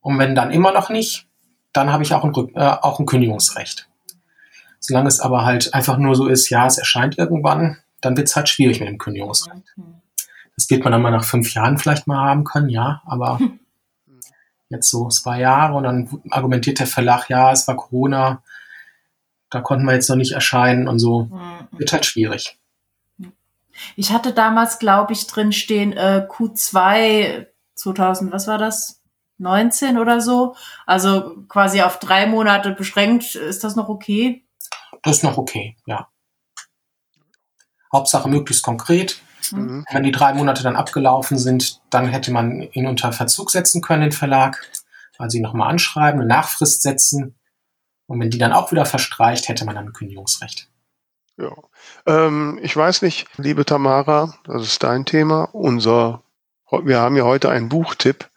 [0.00, 1.26] Und wenn dann immer noch nicht,
[1.72, 3.88] dann habe ich auch ein, äh, auch ein Kündigungsrecht.
[4.80, 8.36] Solange es aber halt einfach nur so ist, ja, es erscheint irgendwann, dann wird es
[8.36, 9.74] halt schwierig mit dem Kündigungsrecht.
[10.56, 13.40] Das wird man dann mal nach fünf Jahren vielleicht mal haben können, ja, aber
[14.68, 18.42] jetzt so zwei Jahre und dann argumentiert der Verlag, ja, es war Corona,
[19.50, 21.24] da konnten wir jetzt noch nicht erscheinen und so.
[21.24, 21.68] Mhm.
[21.78, 22.58] Wird halt schwierig.
[23.96, 27.46] Ich hatte damals, glaube ich, drin stehen äh, Q2
[27.78, 29.00] 2000, was war das?
[29.38, 30.56] 19 oder so.
[30.84, 33.36] Also quasi auf drei Monate beschränkt.
[33.36, 34.44] Ist das noch okay?
[35.02, 36.08] Das ist noch okay, ja.
[37.92, 39.22] Hauptsache möglichst konkret.
[39.52, 39.84] Mhm.
[39.90, 44.02] Wenn die drei Monate dann abgelaufen sind, dann hätte man ihn unter Verzug setzen können,
[44.02, 44.70] den Verlag.
[45.18, 47.34] Also ihn nochmal anschreiben, eine Nachfrist setzen.
[48.06, 50.68] Und wenn die dann auch wieder verstreicht, hätte man dann ein Kündigungsrecht.
[51.36, 51.52] Ja.
[52.06, 55.48] Ähm, ich weiß nicht, liebe Tamara, das ist dein Thema.
[55.52, 56.22] Unser,
[56.70, 58.30] wir haben ja heute einen Buchtipp.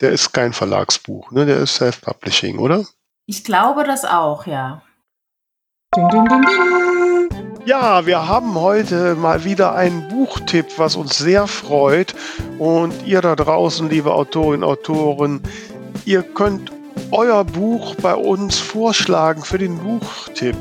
[0.00, 1.44] Der ist kein Verlagsbuch, ne?
[1.44, 2.86] Der ist Self-Publishing, oder?
[3.26, 4.82] Ich glaube das auch, ja.
[7.66, 12.14] Ja, wir haben heute mal wieder einen Buchtipp, was uns sehr freut.
[12.58, 15.40] Und ihr da draußen, liebe Autorinnen, Autoren,
[16.06, 16.72] ihr könnt
[17.10, 20.56] euer Buch bei uns vorschlagen für den Buchtipp.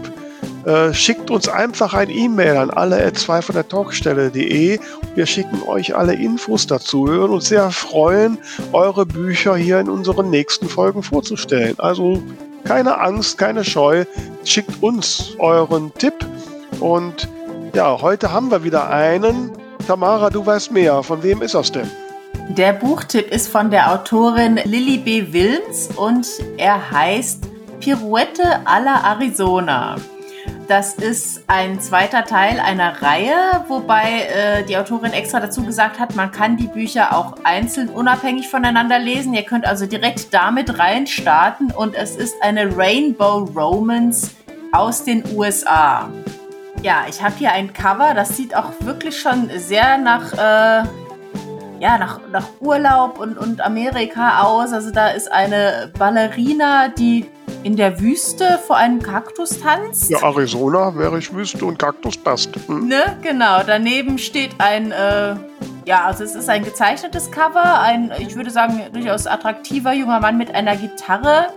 [0.66, 4.80] Äh, schickt uns einfach ein E-Mail an alle zwei von der Talkstelle.de.
[5.16, 7.06] Wir schicken euch alle Infos dazu.
[7.06, 8.38] Wir würden uns sehr freuen,
[8.74, 11.76] eure Bücher hier in unseren nächsten Folgen vorzustellen.
[11.80, 12.22] Also
[12.66, 14.04] keine Angst, keine Scheu.
[14.44, 16.14] Schickt uns euren Tipp.
[16.80, 17.28] Und
[17.74, 19.52] ja, heute haben wir wieder einen.
[19.86, 21.04] Tamara, du weißt mehr.
[21.04, 21.90] Von wem ist das denn?
[22.50, 25.34] Der Buchtipp ist von der Autorin Lilly B.
[25.34, 26.28] Wilms und
[26.58, 27.44] er heißt
[27.80, 29.96] Pirouette à la Arizona.
[30.68, 36.16] Das ist ein zweiter Teil einer Reihe, wobei äh, die Autorin extra dazu gesagt hat,
[36.16, 39.34] man kann die Bücher auch einzeln unabhängig voneinander lesen.
[39.34, 44.32] Ihr könnt also direkt damit reinstarten und es ist eine Rainbow Romance
[44.72, 46.10] aus den USA.
[46.82, 50.88] Ja, ich habe hier ein Cover, das sieht auch wirklich schon sehr nach äh,
[51.80, 54.74] ja, nach, nach Urlaub und, und Amerika aus.
[54.74, 57.26] Also da ist eine Ballerina, die
[57.64, 60.10] in der Wüste vor einem Kaktus tanzt.
[60.10, 62.52] Ja, Arizona wäre ich Wüste und Kaktus passt.
[62.68, 62.88] Hm?
[62.88, 63.62] Ne, genau.
[63.66, 65.36] Daneben steht ein, äh,
[65.86, 70.38] ja, also es ist ein gezeichnetes Cover, ein, ich würde sagen, durchaus attraktiver junger Mann
[70.38, 71.48] mit einer Gitarre.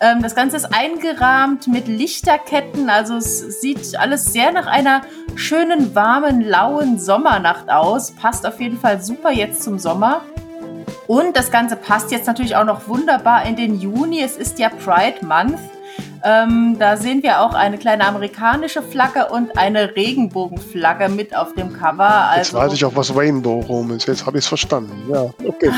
[0.00, 5.02] Ähm, das Ganze ist eingerahmt mit Lichterketten, also es sieht alles sehr nach einer
[5.36, 8.10] schönen, warmen, lauen Sommernacht aus.
[8.12, 10.22] Passt auf jeden Fall super jetzt zum Sommer.
[11.06, 14.22] Und das Ganze passt jetzt natürlich auch noch wunderbar in den Juni.
[14.22, 15.58] Es ist ja Pride Month.
[16.26, 21.74] Ähm, da sehen wir auch eine kleine amerikanische Flagge und eine Regenbogenflagge mit auf dem
[21.74, 22.08] Cover.
[22.08, 24.08] Also jetzt weiß ich auch, was Rainbow Room ist.
[24.08, 24.94] Jetzt habe ich es verstanden.
[25.12, 25.70] Ja, okay.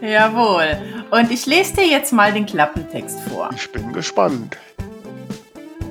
[0.00, 0.78] Jawohl.
[1.10, 3.50] Und ich lese dir jetzt mal den Klappentext vor.
[3.54, 4.56] Ich bin gespannt.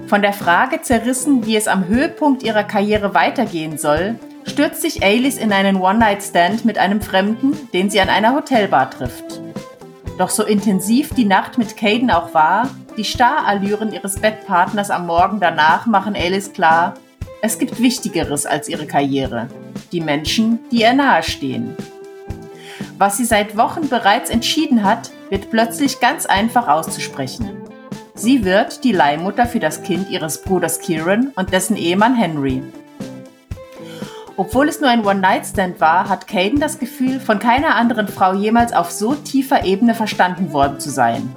[0.08, 4.16] Von der Frage zerrissen, wie es am Höhepunkt ihrer Karriere weitergehen soll,
[4.46, 9.42] stürzt sich Alice in einen One-Night-Stand mit einem Fremden, den sie an einer Hotelbar trifft.
[10.18, 15.40] Doch so intensiv die Nacht mit Caden auch war, die Starallüren ihres Bettpartners am Morgen
[15.40, 16.94] danach machen Alice klar,
[17.42, 19.48] es gibt Wichtigeres als ihre Karriere.
[19.94, 21.78] die Menschen, die ihr nahestehen.
[22.98, 27.50] Was sie seit Wochen bereits entschieden hat, wird plötzlich ganz einfach auszusprechen.
[28.16, 32.64] Sie wird die Leihmutter für das Kind ihres Bruders Kieran und dessen Ehemann Henry.
[34.36, 38.74] Obwohl es nur ein One-Night-Stand war, hat Caden das Gefühl, von keiner anderen Frau jemals
[38.74, 41.36] auf so tiefer Ebene verstanden worden zu sein.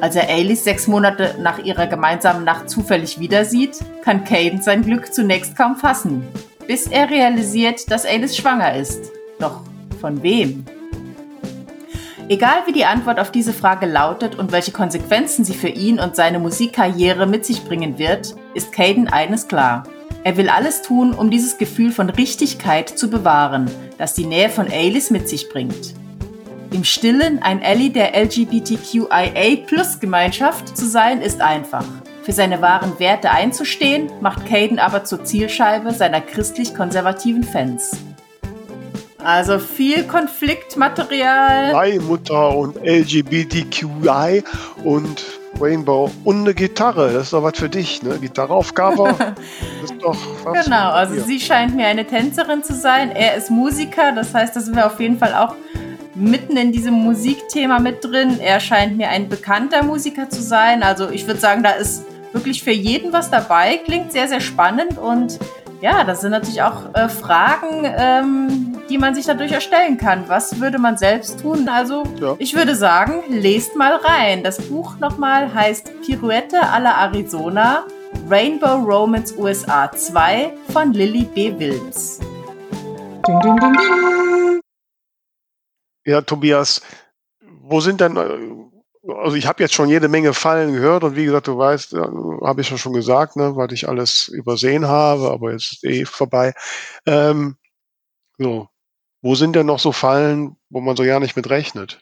[0.00, 4.82] Als er Alice sechs Monate nach ihrer gemeinsamen Nacht zufällig wieder sieht, kann Caden sein
[4.82, 6.26] Glück zunächst kaum fassen,
[6.66, 9.10] bis er realisiert, dass Alice schwanger ist.
[9.38, 9.60] Doch
[10.00, 10.64] von wem?
[12.30, 16.16] Egal wie die Antwort auf diese Frage lautet und welche Konsequenzen sie für ihn und
[16.16, 19.82] seine Musikkarriere mit sich bringen wird, ist Caden eines klar.
[20.22, 24.70] Er will alles tun, um dieses Gefühl von Richtigkeit zu bewahren, das die Nähe von
[24.70, 25.94] Alice mit sich bringt.
[26.72, 31.86] Im Stillen ein Ally der LGBTQIA-Plus-Gemeinschaft zu sein, ist einfach.
[32.22, 37.92] Für seine wahren Werte einzustehen, macht Caden aber zur Zielscheibe seiner christlich-konservativen Fans.
[39.24, 41.72] Also viel Konfliktmaterial.
[41.72, 44.44] Leihmutter und LGBTQI
[44.84, 47.12] und Rainbow und eine Gitarre.
[47.12, 48.18] Das ist doch was für dich, ne?
[48.18, 49.14] Gitarre auf Cover.
[49.82, 50.16] das ist doch
[50.64, 53.10] Genau, also sie scheint mir eine Tänzerin zu sein.
[53.10, 55.54] Er ist Musiker, das heißt, da sind wir auf jeden Fall auch
[56.14, 58.40] mitten in diesem Musikthema mit drin.
[58.40, 60.82] Er scheint mir ein bekannter Musiker zu sein.
[60.82, 63.78] Also ich würde sagen, da ist wirklich für jeden was dabei.
[63.84, 65.38] Klingt sehr, sehr spannend und
[65.80, 70.28] ja, das sind natürlich auch äh, Fragen, ähm, die man sich dadurch erstellen kann.
[70.28, 71.68] Was würde man selbst tun?
[71.68, 72.36] Also, ja.
[72.38, 74.42] ich würde sagen, lest mal rein.
[74.42, 77.84] Das Buch nochmal heißt Pirouette à la Arizona,
[78.28, 81.58] Rainbow Romance USA 2 von Lily B.
[81.58, 82.18] Wilms.
[83.26, 84.60] Ding, ding, ding, ding.
[86.04, 86.82] Ja, Tobias,
[87.62, 91.24] wo sind denn äh, also ich habe jetzt schon jede Menge Fallen gehört und wie
[91.24, 95.52] gesagt, du weißt, habe ich ja schon gesagt, ne, weil ich alles übersehen habe, aber
[95.52, 96.52] jetzt ist eh vorbei.
[97.06, 97.56] Ähm,
[98.36, 98.68] so,
[99.22, 102.00] wo sind denn noch so Fallen, wo man so gar nicht mit rechnet?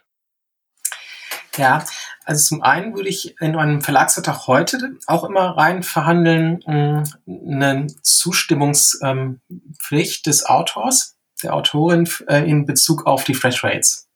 [1.57, 1.85] Ja,
[2.25, 7.89] also zum einen würde ich in einem Verlagsvertrag heute auch immer rein verhandeln, hm, eine
[8.03, 14.08] Zustimmungspflicht des Autors, der Autorin äh, in Bezug auf die Fresh Rates.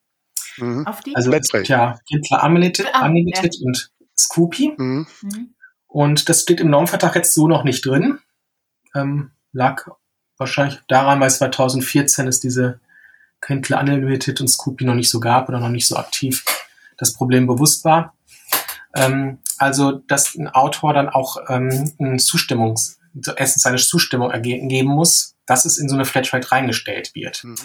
[0.58, 0.86] Mhm.
[0.86, 1.14] Auf die?
[1.16, 3.66] Also ja, Kindler Unlimited, ah, Unlimited ja.
[3.66, 4.74] und Scoopy.
[4.76, 5.06] Mhm.
[5.22, 5.54] mhm.
[5.86, 8.18] Und das steht im Normvertrag jetzt so noch nicht drin.
[8.94, 9.88] Ähm, lag
[10.38, 12.80] wahrscheinlich daran, weil 2014 ist diese
[13.42, 16.44] Kindle Unlimited und Scoopy noch nicht so gab oder noch nicht so aktiv
[16.96, 18.14] das Problem bewusst war.
[18.94, 22.78] Ähm, also, dass ein Autor dann auch ähm, eine Zustimmung,
[23.36, 27.44] erstens seine Zustimmung geben muss, dass es in so eine Flatrate reingestellt wird.
[27.44, 27.56] Mhm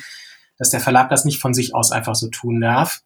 [0.57, 3.01] dass der Verlag das nicht von sich aus einfach so tun darf.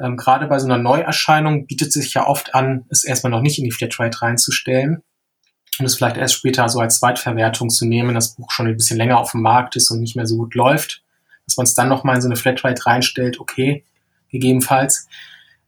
[0.00, 3.58] Ähm, Gerade bei so einer Neuerscheinung bietet sich ja oft an, es erstmal noch nicht
[3.58, 5.02] in die Flatrate reinzustellen
[5.78, 8.96] und es vielleicht erst später so als Zweitverwertung zu nehmen, das Buch schon ein bisschen
[8.96, 11.02] länger auf dem Markt ist und nicht mehr so gut läuft,
[11.46, 13.84] dass man es dann nochmal in so eine Flatrate reinstellt, okay,
[14.30, 15.08] gegebenenfalls.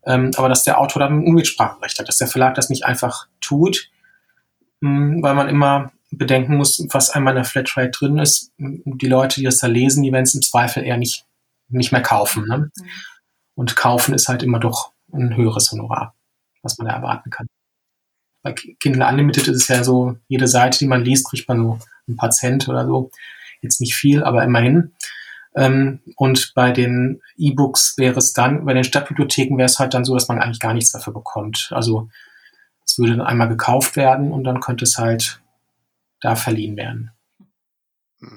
[0.05, 3.27] Ähm, aber dass der Autor dann ein Unmitspracherecht hat, dass der Verlag das nicht einfach
[3.41, 3.91] tut,
[4.81, 8.53] mh, hm, weil man immer bedenken muss, was einmal in der Flatrate drin ist.
[8.59, 11.27] Die Leute, die das da lesen, die werden es im Zweifel eher nicht,
[11.69, 12.45] nicht mehr kaufen.
[12.47, 12.59] Ne?
[12.59, 12.91] Mhm.
[13.55, 16.15] Und kaufen ist halt immer doch ein höheres Honorar,
[16.63, 17.47] was man da erwarten kann.
[18.43, 21.79] Bei Kindle Unlimited ist es ja so, jede Seite, die man liest, kriegt man so
[22.09, 23.11] ein paar Cent oder so.
[23.63, 24.93] Jetzt nicht viel, aber immerhin.
[25.57, 30.05] Ähm, und bei den E-Books wäre es dann, bei den Stadtbibliotheken wäre es halt dann
[30.05, 31.71] so, dass man eigentlich gar nichts dafür bekommt.
[31.73, 32.09] Also
[32.85, 35.41] es würde dann einmal gekauft werden und dann könnte es halt
[36.27, 37.11] da verliehen werden.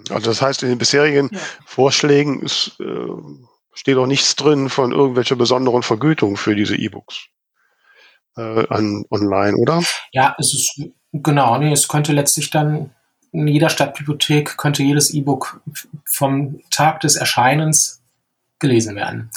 [0.10, 1.40] Also das heißt, in den bisherigen ja.
[1.66, 3.08] Vorschlägen ist, äh,
[3.74, 7.28] steht auch nichts drin von irgendwelcher besonderen Vergütung für diese E-Books
[8.38, 9.82] äh, an online, oder?
[10.12, 12.92] Ja, es ist genau, nee, es könnte letztlich dann
[13.32, 15.62] in jeder Stadtbibliothek könnte jedes E-Book
[16.06, 18.02] vom Tag des Erscheinens
[18.60, 19.32] gelesen werden.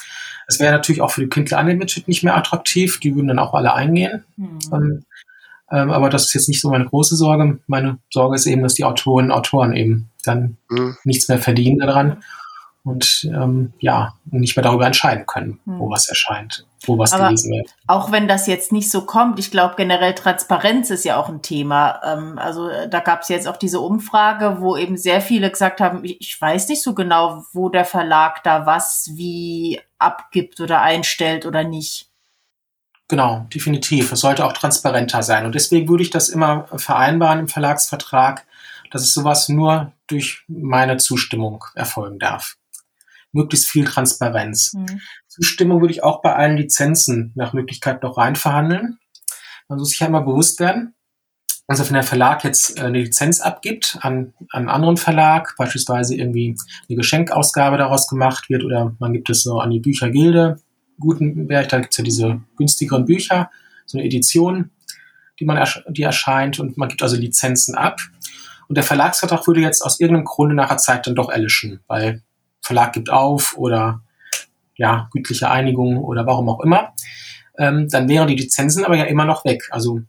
[0.46, 3.54] Es wäre natürlich auch für die Kindle Unlimited nicht mehr attraktiv, die würden dann auch
[3.54, 4.24] alle eingehen.
[4.36, 5.04] Mhm.
[5.72, 7.58] Ähm, aber das ist jetzt nicht so meine große Sorge.
[7.66, 10.96] Meine Sorge ist eben, dass die Autorinnen und Autoren eben dann mhm.
[11.04, 12.22] nichts mehr verdienen daran
[12.84, 15.78] und ähm, ja, nicht mehr darüber entscheiden können, mhm.
[15.78, 17.70] wo was erscheint, wo was Aber gelesen wird.
[17.86, 21.42] Auch wenn das jetzt nicht so kommt, ich glaube generell Transparenz ist ja auch ein
[21.42, 22.00] Thema.
[22.04, 26.04] Ähm, also da gab es jetzt auch diese Umfrage, wo eben sehr viele gesagt haben,
[26.04, 31.46] ich, ich weiß nicht so genau, wo der Verlag da was wie abgibt oder einstellt
[31.46, 32.11] oder nicht.
[33.08, 34.12] Genau, definitiv.
[34.12, 35.44] Es sollte auch transparenter sein.
[35.44, 38.46] Und deswegen würde ich das immer vereinbaren im Verlagsvertrag,
[38.90, 42.56] dass es sowas nur durch meine Zustimmung erfolgen darf.
[43.32, 44.72] Möglichst viel Transparenz.
[44.74, 45.00] Mhm.
[45.26, 48.98] Zustimmung würde ich auch bei allen Lizenzen nach Möglichkeit noch rein verhandeln.
[49.68, 50.94] Man muss sich ja immer bewusst werden,
[51.66, 56.14] Also wenn der Verlag jetzt äh, eine Lizenz abgibt an, an einen anderen Verlag, beispielsweise
[56.14, 56.56] irgendwie
[56.88, 60.60] eine Geschenkausgabe daraus gemacht wird oder man gibt es so an die Büchergilde,
[61.02, 63.50] Gutenberg, da gibt es ja diese günstigeren Bücher,
[63.86, 64.70] so eine Edition,
[65.38, 68.00] die man die erscheint und man gibt also Lizenzen ab.
[68.68, 72.22] Und der Verlagsvertrag würde jetzt aus irgendeinem Grunde nachher Zeit dann doch erlischen, weil
[72.60, 74.02] Verlag gibt auf oder
[74.76, 76.94] ja, gütliche Einigung oder warum auch immer.
[77.58, 79.68] Ähm, dann wären die Lizenzen aber ja immer noch weg.
[79.70, 80.00] Also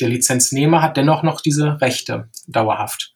[0.00, 3.12] der Lizenznehmer hat dennoch noch diese Rechte dauerhaft.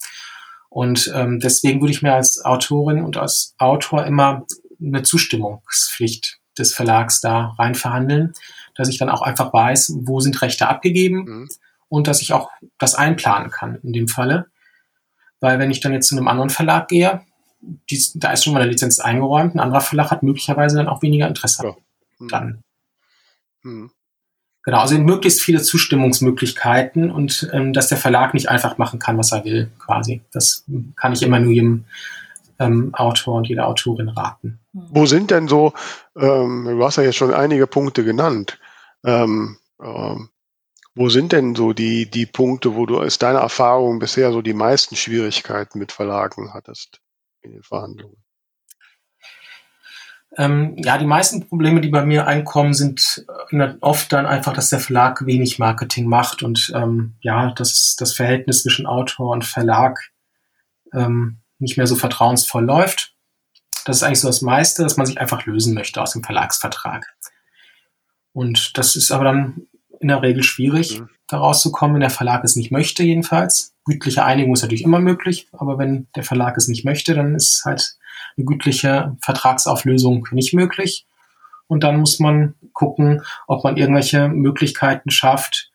[0.68, 4.46] Und ähm, deswegen würde ich mir als Autorin und als Autor immer
[4.80, 8.32] eine Zustimmungspflicht des Verlags da rein verhandeln,
[8.74, 11.48] dass ich dann auch einfach weiß, wo sind Rechte abgegeben mhm.
[11.88, 14.46] und dass ich auch das einplanen kann in dem Falle.
[15.40, 17.22] Weil wenn ich dann jetzt zu einem anderen Verlag gehe,
[17.60, 21.02] die, da ist schon mal eine Lizenz eingeräumt, ein anderer Verlag hat möglicherweise dann auch
[21.02, 21.64] weniger Interesse.
[21.64, 21.74] Ja.
[22.18, 22.28] Mhm.
[22.28, 22.62] Dann.
[23.62, 23.90] Mhm.
[24.64, 29.32] Genau, also möglichst viele Zustimmungsmöglichkeiten und ähm, dass der Verlag nicht einfach machen kann, was
[29.32, 30.22] er will, quasi.
[30.30, 31.84] Das kann ich immer nur jedem
[32.60, 34.60] ähm, Autor und jeder Autorin raten.
[34.72, 35.74] Wo sind denn so,
[36.16, 38.58] ähm, du hast ja jetzt schon einige Punkte genannt,
[39.04, 40.30] ähm, ähm,
[40.94, 44.54] wo sind denn so die, die Punkte, wo du aus deiner Erfahrung bisher so die
[44.54, 47.00] meisten Schwierigkeiten mit Verlagen hattest
[47.42, 48.22] in den Verhandlungen?
[50.38, 54.70] Ähm, ja, die meisten Probleme, die bei mir einkommen, sind äh, oft dann einfach, dass
[54.70, 59.98] der Verlag wenig Marketing macht und ähm, ja, dass das Verhältnis zwischen Autor und Verlag
[60.94, 63.14] ähm, nicht mehr so vertrauensvoll läuft.
[63.84, 67.06] Das ist eigentlich so das meiste, dass man sich einfach lösen möchte aus dem Verlagsvertrag.
[68.32, 69.66] Und das ist aber dann
[70.00, 71.08] in der Regel schwierig, mhm.
[71.28, 73.74] da rauszukommen, wenn der Verlag es nicht möchte, jedenfalls.
[73.84, 77.62] Gütliche Einigung ist natürlich immer möglich, aber wenn der Verlag es nicht möchte, dann ist
[77.64, 77.96] halt
[78.36, 81.06] eine gütliche Vertragsauflösung nicht möglich.
[81.66, 85.70] Und dann muss man gucken, ob man irgendwelche Möglichkeiten schafft,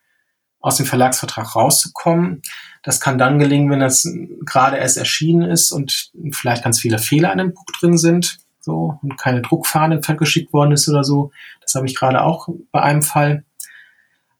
[0.60, 2.42] aus dem Verlagsvertrag rauszukommen.
[2.88, 4.10] Das kann dann gelingen, wenn das
[4.46, 8.98] gerade erst erschienen ist und vielleicht ganz viele Fehler in dem Buch drin sind, so
[9.02, 11.32] und keine Druckfahne geschickt worden ist oder so.
[11.60, 13.44] Das habe ich gerade auch bei einem Fall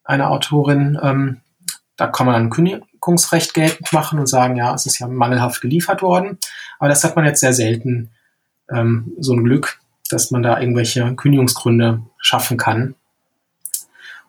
[0.06, 0.98] einer Autorin.
[1.04, 1.42] Ähm,
[1.98, 6.02] da kann man dann Kündigungsrecht geltend machen und sagen, ja, es ist ja mangelhaft geliefert
[6.02, 6.38] worden.
[6.80, 8.12] Aber das hat man jetzt sehr selten
[8.72, 12.96] ähm, so ein Glück, dass man da irgendwelche Kündigungsgründe schaffen kann.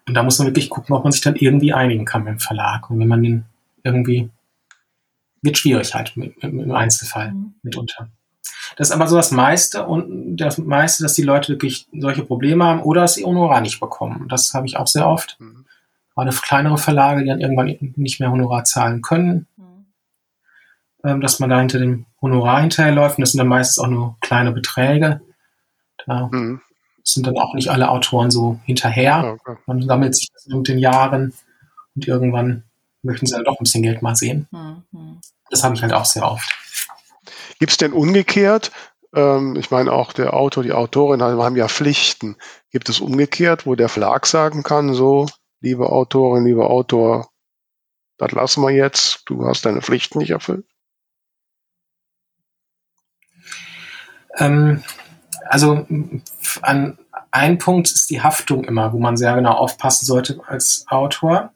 [0.08, 2.40] Und da muss man wirklich gucken, ob man sich dann irgendwie einigen kann mit dem
[2.40, 2.90] Verlag.
[2.90, 3.44] Und wenn man den
[3.88, 4.30] irgendwie,
[5.42, 7.54] wird schwierig halt im Einzelfall mhm.
[7.62, 8.08] mitunter.
[8.76, 12.64] Das ist aber so das meiste und das meiste, dass die Leute wirklich solche Probleme
[12.64, 14.26] haben oder dass sie Honorar nicht bekommen.
[14.28, 15.36] Das habe ich auch sehr oft.
[15.40, 15.64] Mhm.
[16.14, 19.46] Gerade kleinere Verlage, die dann irgendwann nicht mehr Honorar zahlen können.
[19.56, 19.86] Mhm.
[21.04, 23.18] Ähm, dass man da hinter dem Honorar hinterherläuft.
[23.18, 25.20] Und das sind dann meistens auch nur kleine Beträge.
[26.06, 26.60] Da mhm.
[27.02, 29.38] sind dann auch nicht alle Autoren so hinterher.
[29.40, 29.58] Okay.
[29.66, 31.32] Man sammelt sich das mit den Jahren
[31.94, 32.64] und irgendwann
[33.02, 34.48] möchten sie dann doch ein bisschen Geld mal sehen.
[34.50, 35.20] Mhm.
[35.50, 36.50] Das habe ich halt auch sehr oft.
[37.58, 38.70] Gibt es denn umgekehrt,
[39.14, 42.36] ähm, ich meine auch der Autor, die Autorin haben ja Pflichten.
[42.70, 45.26] Gibt es umgekehrt, wo der Verlag sagen kann, so,
[45.60, 47.30] liebe Autorin, lieber Autor,
[48.18, 50.66] das lassen wir jetzt, du hast deine Pflichten nicht erfüllt?
[54.36, 54.84] Ähm,
[55.46, 55.86] also
[56.62, 56.98] an
[57.30, 61.52] ein Punkt ist die Haftung immer, wo man sehr genau aufpassen sollte als Autor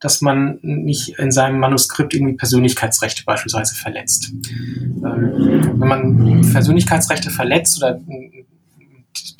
[0.00, 4.32] dass man nicht in seinem Manuskript irgendwie Persönlichkeitsrechte beispielsweise verletzt.
[4.32, 8.00] Ähm, wenn man Persönlichkeitsrechte verletzt oder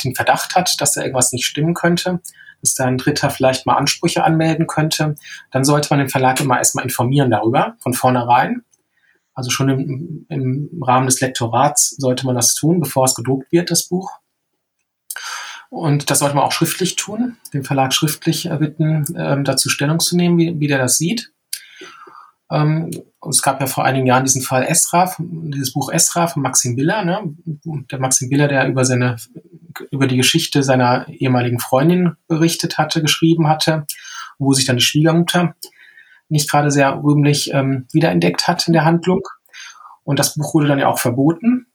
[0.05, 2.21] den Verdacht hat, dass da irgendwas nicht stimmen könnte,
[2.61, 5.15] dass da ein Dritter vielleicht mal Ansprüche anmelden könnte,
[5.51, 8.63] dann sollte man den Verlag immer erstmal informieren darüber, von vornherein.
[9.33, 13.71] Also schon im, im Rahmen des Lektorats sollte man das tun, bevor es gedruckt wird,
[13.71, 14.20] das Buch.
[15.71, 20.17] Und das sollte man auch schriftlich tun, den Verlag schriftlich bitten, ähm, dazu Stellung zu
[20.17, 21.33] nehmen, wie, wie der das sieht.
[22.51, 22.91] Ähm,
[23.29, 27.05] es gab ja vor einigen Jahren diesen Fall Esra, dieses Buch Esra von Maxim Biller,
[27.05, 27.21] ne?
[27.45, 29.17] der Maxim Biller, der über seine,
[29.93, 33.87] über die Geschichte seiner ehemaligen Freundin berichtet hatte, geschrieben hatte,
[34.39, 35.55] wo sich dann die Schwiegermutter
[36.29, 39.21] nicht gerade sehr rühmlich ähm, wiederentdeckt hat in der Handlung.
[40.03, 41.67] Und das Buch wurde dann ja auch verboten,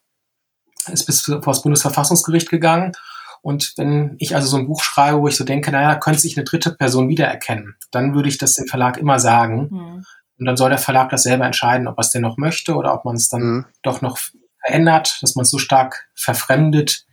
[0.91, 2.91] ist bis vor das Bundesverfassungsgericht gegangen.
[3.45, 6.35] Und wenn ich also so ein Buch schreibe, wo ich so denke, naja, könnte sich
[6.35, 9.69] eine dritte Person wiedererkennen, dann würde ich das dem Verlag immer sagen.
[9.69, 10.05] Mhm.
[10.39, 12.95] Und dann soll der Verlag das selber entscheiden, ob er es denn noch möchte oder
[12.95, 13.65] ob man es dann mhm.
[13.83, 14.17] doch noch
[14.59, 17.05] verändert, dass man es so stark verfremdet,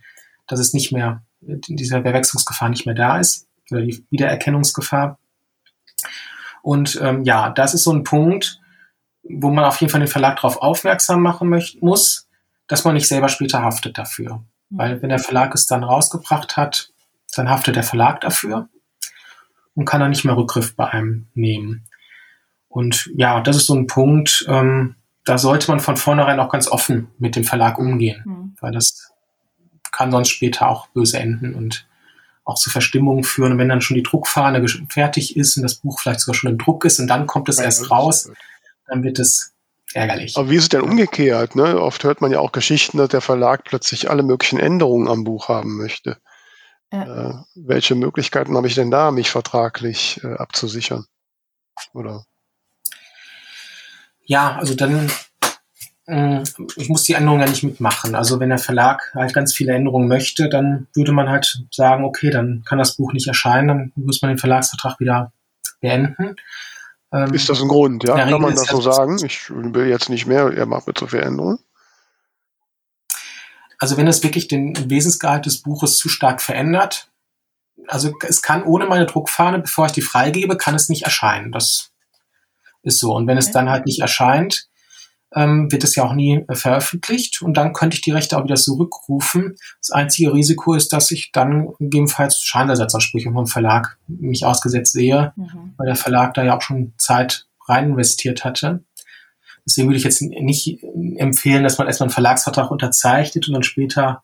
[0.47, 5.19] dass es nicht mehr, diese Verwechslungsgefahr nicht mehr da ist, oder die Wiedererkennungsgefahr.
[6.63, 8.59] Und ähm, ja, das ist so ein Punkt,
[9.21, 12.27] wo man auf jeden Fall den Verlag darauf aufmerksam machen möcht muss,
[12.67, 14.43] dass man nicht selber später haftet dafür.
[14.75, 16.91] Weil wenn der Verlag es dann rausgebracht hat,
[17.35, 18.69] dann haftet der Verlag dafür
[19.75, 21.85] und kann dann nicht mehr Rückgriff bei einem nehmen.
[22.67, 24.95] Und ja, das ist so ein Punkt, ähm,
[25.25, 28.55] da sollte man von vornherein auch ganz offen mit dem Verlag umgehen, mhm.
[28.59, 29.11] weil das
[29.91, 31.87] kann sonst später auch böse enden und
[32.45, 33.53] auch zu Verstimmungen führen.
[33.53, 36.57] Und wenn dann schon die Druckfahne fertig ist und das Buch vielleicht sogar schon im
[36.57, 38.31] Druck ist und dann kommt es ja, erst raus,
[38.87, 39.52] dann wird es
[39.95, 40.37] ärgerlich.
[40.37, 41.55] Aber wie ist es denn umgekehrt?
[41.55, 41.79] Ne?
[41.79, 45.49] Oft hört man ja auch Geschichten, dass der Verlag plötzlich alle möglichen Änderungen am Buch
[45.49, 46.17] haben möchte.
[46.91, 47.29] Ja.
[47.29, 51.05] Äh, welche Möglichkeiten habe ich denn da, mich vertraglich äh, abzusichern?
[51.93, 52.25] Oder?
[54.25, 55.09] Ja, also dann
[56.05, 56.43] Mm,
[56.75, 58.15] ich muss die Änderungen ja nicht mitmachen.
[58.15, 62.29] Also wenn der Verlag halt ganz viele Änderungen möchte, dann würde man halt sagen, okay,
[62.29, 65.31] dann kann das Buch nicht erscheinen, dann muss man den Verlagsvertrag wieder
[65.79, 66.35] beenden.
[67.13, 68.15] Ähm, ist das ein Grund, ja?
[68.15, 69.23] Kann man das so sagen?
[69.23, 71.59] Ich will jetzt nicht mehr, er macht mir zu viel Änderungen.
[73.77, 77.11] Also wenn es wirklich den Wesensgehalt des Buches zu stark verändert,
[77.87, 81.51] also es kann ohne meine Druckfahne, bevor ich die freigebe, kann es nicht erscheinen.
[81.51, 81.91] Das
[82.81, 83.13] ist so.
[83.13, 84.67] Und wenn es dann halt nicht erscheint,
[85.35, 88.43] ähm, wird es ja auch nie äh, veröffentlicht und dann könnte ich die Rechte auch
[88.43, 89.55] wieder zurückrufen.
[89.79, 95.73] Das einzige Risiko ist, dass ich dann gegebenenfalls Schadenersatzansprüche vom Verlag mich ausgesetzt sehe, mhm.
[95.77, 98.83] weil der Verlag da ja auch schon Zeit rein investiert hatte.
[99.65, 100.83] Deswegen würde ich jetzt nicht
[101.15, 104.23] empfehlen, dass man erstmal einen Verlagsvertrag unterzeichnet und dann später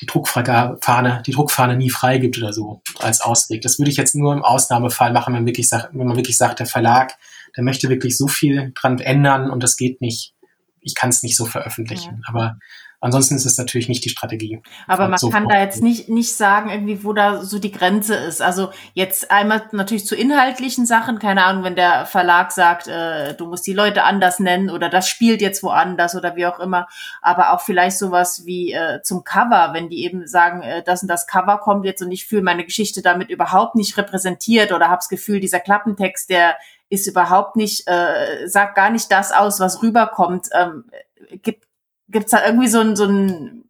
[0.00, 3.62] die Druckfahne, die Druckfahne nie freigibt oder so als Ausweg.
[3.62, 6.66] Das würde ich jetzt nur im Ausnahmefall machen, wenn, wirklich wenn man wirklich sagt, der
[6.66, 7.18] Verlag
[7.58, 10.32] der möchte wirklich so viel dran ändern und das geht nicht.
[10.80, 12.22] Ich kann es nicht so veröffentlichen.
[12.22, 12.28] Ja.
[12.28, 12.58] Aber
[13.00, 14.60] Ansonsten ist es natürlich nicht die Strategie.
[14.88, 18.16] Aber man so kann da jetzt nicht, nicht sagen, irgendwie, wo da so die Grenze
[18.16, 18.42] ist.
[18.42, 23.46] Also jetzt einmal natürlich zu inhaltlichen Sachen, keine Ahnung, wenn der Verlag sagt, äh, du
[23.46, 26.88] musst die Leute anders nennen oder das spielt jetzt woanders oder wie auch immer.
[27.22, 31.08] Aber auch vielleicht sowas wie äh, zum Cover, wenn die eben sagen, äh, das und
[31.08, 35.08] das Cover kommt jetzt und ich fühle meine Geschichte damit überhaupt nicht repräsentiert oder hab's
[35.08, 36.56] Gefühl, dieser Klappentext, der
[36.88, 40.48] ist überhaupt nicht, äh, sagt gar nicht das aus, was rüberkommt.
[40.54, 40.84] Ähm,
[41.42, 41.66] gibt
[42.08, 43.64] gibt's da irgendwie so ein, so ein,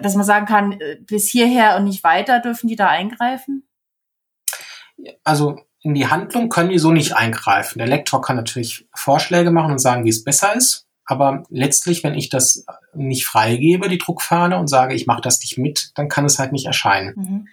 [0.00, 3.66] dass man sagen kann, äh, bis hierher und nicht weiter dürfen die da eingreifen?
[5.24, 7.78] Also in die Handlung können die so nicht eingreifen.
[7.78, 10.86] Der Lektor kann natürlich Vorschläge machen und sagen, wie es besser ist.
[11.04, 15.56] Aber letztlich, wenn ich das nicht freigebe, die Druckfahne, und sage, ich mache das nicht
[15.56, 17.14] mit, dann kann es halt nicht erscheinen.
[17.16, 17.48] Mhm.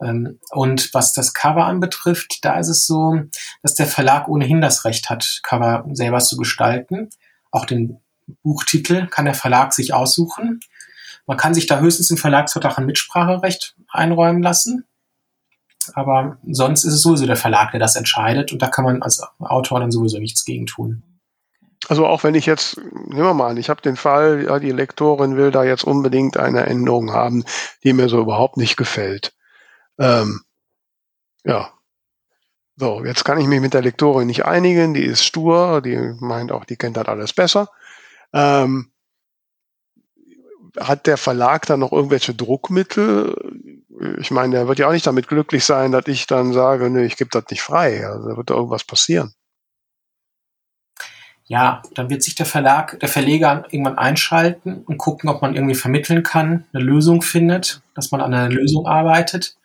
[0.00, 3.20] Ähm, und was das Cover anbetrifft, da ist es so,
[3.62, 7.10] dass der Verlag ohnehin das Recht hat, Cover selber zu gestalten.
[7.50, 8.00] Auch den
[8.42, 10.60] Buchtitel kann der Verlag sich aussuchen.
[11.26, 14.84] Man kann sich da höchstens im Verlagsvertrag ein Mitspracherecht einräumen lassen.
[15.92, 19.22] Aber sonst ist es sowieso der Verlag, der das entscheidet und da kann man als
[19.38, 21.02] Autor dann sowieso nichts gegen tun.
[21.88, 24.70] Also auch wenn ich jetzt, nehmen wir mal an, ich habe den Fall, ja, die
[24.70, 27.44] Lektorin will da jetzt unbedingt eine Änderung haben,
[27.82, 29.34] die mir so überhaupt nicht gefällt.
[29.98, 30.40] Ähm,
[31.44, 31.70] ja.
[32.76, 36.50] So, jetzt kann ich mich mit der Lektorin nicht einigen, die ist stur, die meint
[36.50, 37.68] auch, die kennt das alles besser.
[38.32, 38.90] Ähm,
[40.80, 43.36] hat der Verlag dann noch irgendwelche Druckmittel?
[44.18, 47.04] Ich meine, der wird ja auch nicht damit glücklich sein, dass ich dann sage, nee,
[47.04, 48.06] ich gebe das nicht frei.
[48.06, 49.34] Also da wird da irgendwas passieren.
[51.46, 55.74] Ja, dann wird sich der Verlag, der Verleger irgendwann einschalten und gucken, ob man irgendwie
[55.74, 59.56] vermitteln kann, eine Lösung findet, dass man an einer Lösung arbeitet.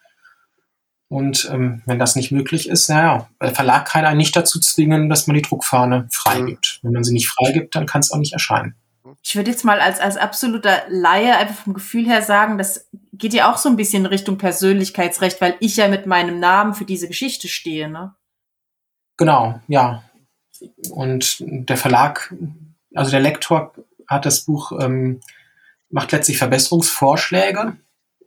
[1.09, 5.09] Und ähm, wenn das nicht möglich ist, naja, der Verlag kann einen nicht dazu zwingen,
[5.09, 6.79] dass man die Druckfahne freigibt.
[6.81, 6.87] Mhm.
[6.87, 8.75] Wenn man sie nicht freigibt, dann kann es auch nicht erscheinen.
[9.23, 13.33] Ich würde jetzt mal als, als absoluter Laie einfach vom Gefühl her sagen, das geht
[13.33, 16.85] ja auch so ein bisschen in Richtung Persönlichkeitsrecht, weil ich ja mit meinem Namen für
[16.85, 18.13] diese Geschichte stehe, ne?
[19.17, 20.03] Genau, ja.
[20.91, 22.33] Und der Verlag,
[22.93, 23.73] also der Lektor
[24.07, 25.21] hat das Buch, ähm,
[25.89, 27.75] macht letztlich Verbesserungsvorschläge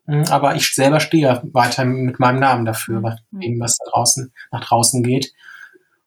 [0.07, 3.03] aber ich selber stehe weiter mit meinem Namen dafür, mhm.
[3.05, 5.33] was, eben was da draußen nach draußen geht.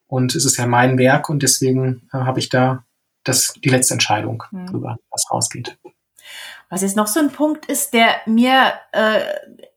[0.07, 2.83] Und es ist ja mein Werk und deswegen äh, habe ich da
[3.23, 4.67] das, die letzte Entscheidung mhm.
[4.67, 5.77] drüber, was rausgeht.
[6.69, 9.21] Was jetzt noch so ein Punkt ist, der mir äh,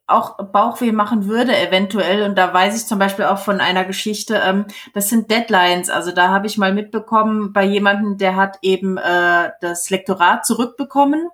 [0.06, 4.40] auch Bauchweh machen würde, eventuell, und da weiß ich zum Beispiel auch von einer Geschichte,
[4.44, 5.90] ähm, das sind Deadlines.
[5.90, 11.28] Also da habe ich mal mitbekommen bei jemandem, der hat eben äh, das Lektorat zurückbekommen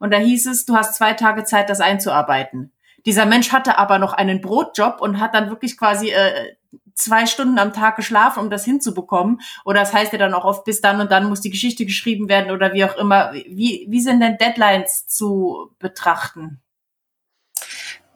[0.00, 2.72] und da hieß es, du hast zwei Tage Zeit, das einzuarbeiten.
[3.06, 6.56] Dieser Mensch hatte aber noch einen Brotjob und hat dann wirklich quasi äh,
[6.94, 9.40] zwei Stunden am Tag geschlafen, um das hinzubekommen.
[9.64, 12.28] Oder das heißt ja dann auch oft, bis dann und dann muss die Geschichte geschrieben
[12.28, 13.32] werden oder wie auch immer.
[13.32, 16.60] Wie, wie sind denn Deadlines zu betrachten?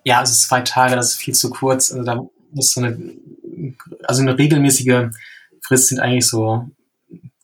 [0.04, 1.92] Ja, also zwei Tage, das ist viel zu kurz.
[1.92, 2.98] Also da muss so eine,
[4.04, 5.10] also eine regelmäßige
[5.62, 6.68] Frist sind eigentlich so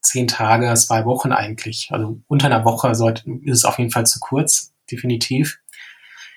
[0.03, 1.89] zehn Tage, zwei Wochen eigentlich.
[1.91, 5.59] Also unter einer Woche sollte, ist es auf jeden Fall zu kurz, definitiv.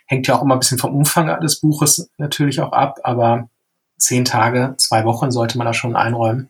[0.05, 3.49] Hängt ja auch immer ein bisschen vom Umfang des Buches natürlich auch ab, aber
[3.97, 6.49] zehn Tage, zwei Wochen sollte man da schon einräumen.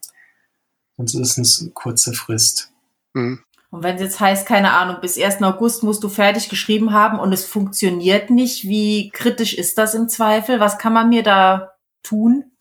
[0.97, 2.71] Sonst ist es eine kurze Frist.
[3.13, 3.43] Mhm.
[3.69, 5.41] Und wenn es jetzt heißt, keine Ahnung, bis 1.
[5.41, 10.09] August musst du fertig geschrieben haben und es funktioniert nicht, wie kritisch ist das im
[10.09, 10.59] Zweifel?
[10.59, 11.71] Was kann man mir da
[12.03, 12.52] tun?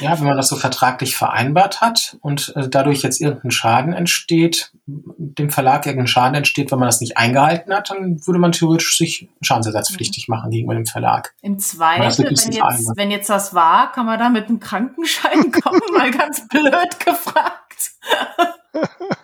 [0.00, 4.72] Ja, wenn man das so vertraglich vereinbart hat und äh, dadurch jetzt irgendein Schaden entsteht,
[4.86, 8.96] dem Verlag irgendein Schaden entsteht, wenn man das nicht eingehalten hat, dann würde man theoretisch
[8.98, 10.34] sich schadensersatzpflichtig mhm.
[10.34, 11.34] machen gegenüber dem Verlag.
[11.42, 15.80] Im Zweifel, wenn jetzt, wenn jetzt das war, kann man da mit einem Krankenschein kommen,
[15.92, 17.92] mal ganz blöd gefragt.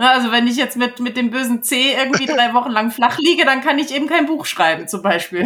[0.00, 3.44] Also wenn ich jetzt mit, mit dem bösen C irgendwie drei Wochen lang flach liege,
[3.44, 5.44] dann kann ich eben kein Buch schreiben, zum Beispiel.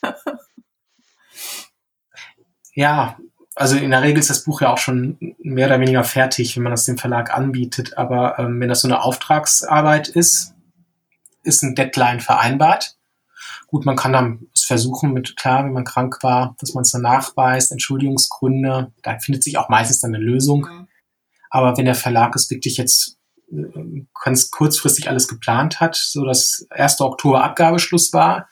[2.76, 3.16] Ja,
[3.54, 6.62] also in der Regel ist das Buch ja auch schon mehr oder weniger fertig, wenn
[6.62, 7.96] man das dem Verlag anbietet.
[7.96, 10.54] Aber ähm, wenn das so eine Auftragsarbeit ist,
[11.42, 12.96] ist ein Deadline vereinbart.
[13.68, 16.90] Gut, man kann dann es versuchen mit, klar, wenn man krank war, dass man es
[16.90, 20.68] dann nachweist, Entschuldigungsgründe, da findet sich auch meistens dann eine Lösung.
[20.70, 20.88] Mhm.
[21.48, 23.16] Aber wenn der Verlag es wirklich jetzt
[24.22, 27.00] ganz kurzfristig alles geplant hat, so dass 1.
[27.00, 28.50] Oktober Abgabeschluss war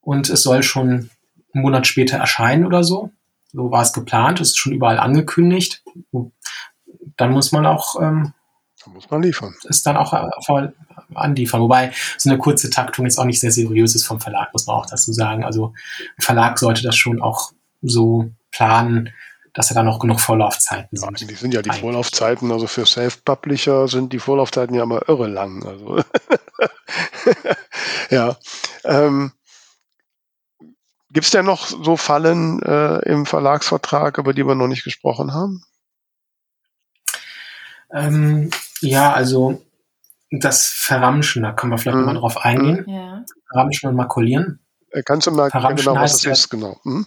[0.00, 1.10] und es soll schon
[1.52, 3.12] einen Monat später erscheinen oder so.
[3.54, 5.84] So war es geplant, es ist schon überall angekündigt.
[7.16, 8.32] Dann muss man auch ähm,
[8.84, 9.54] da muss man liefern.
[9.64, 10.68] Ist dann auch äh,
[11.14, 11.60] anliefern.
[11.60, 14.76] Wobei so eine kurze Taktung jetzt auch nicht sehr seriös ist vom Verlag, muss man
[14.76, 15.44] auch dazu sagen.
[15.44, 15.72] Also
[16.18, 19.10] ein Verlag sollte das schon auch so planen,
[19.54, 21.20] dass er da noch genug Vorlaufzeiten sind.
[21.20, 25.28] Ja, die sind ja die Vorlaufzeiten, also für Self-Publisher sind die Vorlaufzeiten ja immer irre
[25.28, 25.64] lang.
[25.64, 26.00] Also
[28.10, 28.36] ja.
[28.84, 29.32] Ähm,
[31.14, 35.32] Gibt es denn noch so Fallen äh, im Verlagsvertrag, über die wir noch nicht gesprochen
[35.32, 35.62] haben?
[37.92, 38.50] Ähm,
[38.80, 39.62] ja, also
[40.32, 42.06] das Verramschen, da können wir vielleicht mhm.
[42.06, 42.84] mal drauf eingehen.
[42.88, 43.24] Ja.
[43.48, 44.58] Verramschen und makulieren.
[44.90, 46.50] Äh, kannst du mal genau, was das ist?
[46.50, 46.80] Genau.
[46.82, 47.06] Mhm.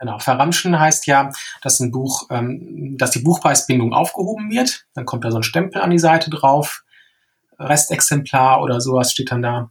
[0.00, 1.30] Genau, verramschen heißt ja,
[1.62, 4.86] dass ein Buch, ähm, dass die Buchpreisbindung aufgehoben wird.
[4.94, 6.82] Dann kommt da so ein Stempel an die Seite drauf,
[7.60, 9.68] Restexemplar oder sowas steht dann da.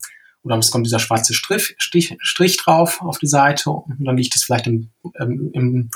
[0.48, 4.34] Oder es kommt dieser schwarze Strich, Stich, Strich drauf auf die Seite und dann liegt
[4.34, 5.90] es vielleicht im, ähm, im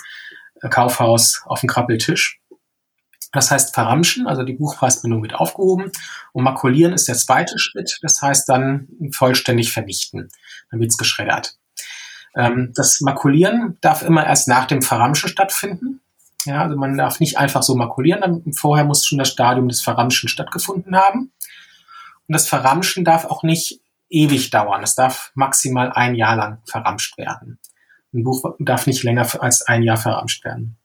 [0.70, 2.42] Kaufhaus auf dem Krabbeltisch.
[3.32, 5.90] Das heißt verramschen, also die Buchpreisbindung wird aufgehoben
[6.34, 10.28] und makulieren ist der zweite Schritt, das heißt dann vollständig vernichten.
[10.70, 11.58] Dann wird es geschreddert.
[12.36, 16.02] Ähm, das Makulieren darf immer erst nach dem Verramschen stattfinden.
[16.44, 20.28] Ja, also man darf nicht einfach so makulieren, vorher muss schon das Stadium des Verramschen
[20.28, 21.32] stattgefunden haben.
[22.28, 23.81] Und das Verramschen darf auch nicht
[24.12, 24.84] ewig dauern.
[24.84, 27.60] Es darf maximal ein Jahr lang verramscht werden.
[28.14, 30.78] Ein Buch darf nicht länger als ein Jahr verramscht werden.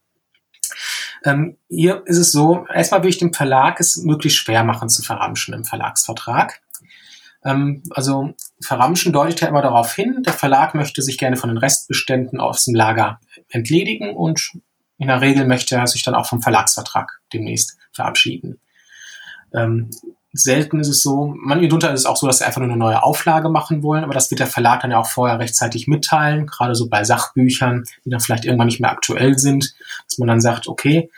[1.25, 5.03] Ähm, hier ist es so, erstmal will ich dem Verlag es möglichst schwer machen zu
[5.03, 6.61] verramschen im Verlagsvertrag.
[7.45, 11.59] Ähm, also Verramschen deutet ja immer darauf hin, der Verlag möchte sich gerne von den
[11.59, 14.53] Restbeständen aus dem Lager entledigen und
[14.99, 18.61] in der Regel möchte er sich dann auch vom Verlagsvertrag demnächst verabschieden.
[19.53, 19.91] Ähm,
[20.39, 23.03] selten ist es so, mitunter ist es auch so, dass sie einfach nur eine neue
[23.03, 26.75] Auflage machen wollen, aber das wird der Verlag dann ja auch vorher rechtzeitig mitteilen, gerade
[26.75, 29.75] so bei Sachbüchern, die dann vielleicht irgendwann nicht mehr aktuell sind,
[30.09, 31.11] dass man dann sagt, okay,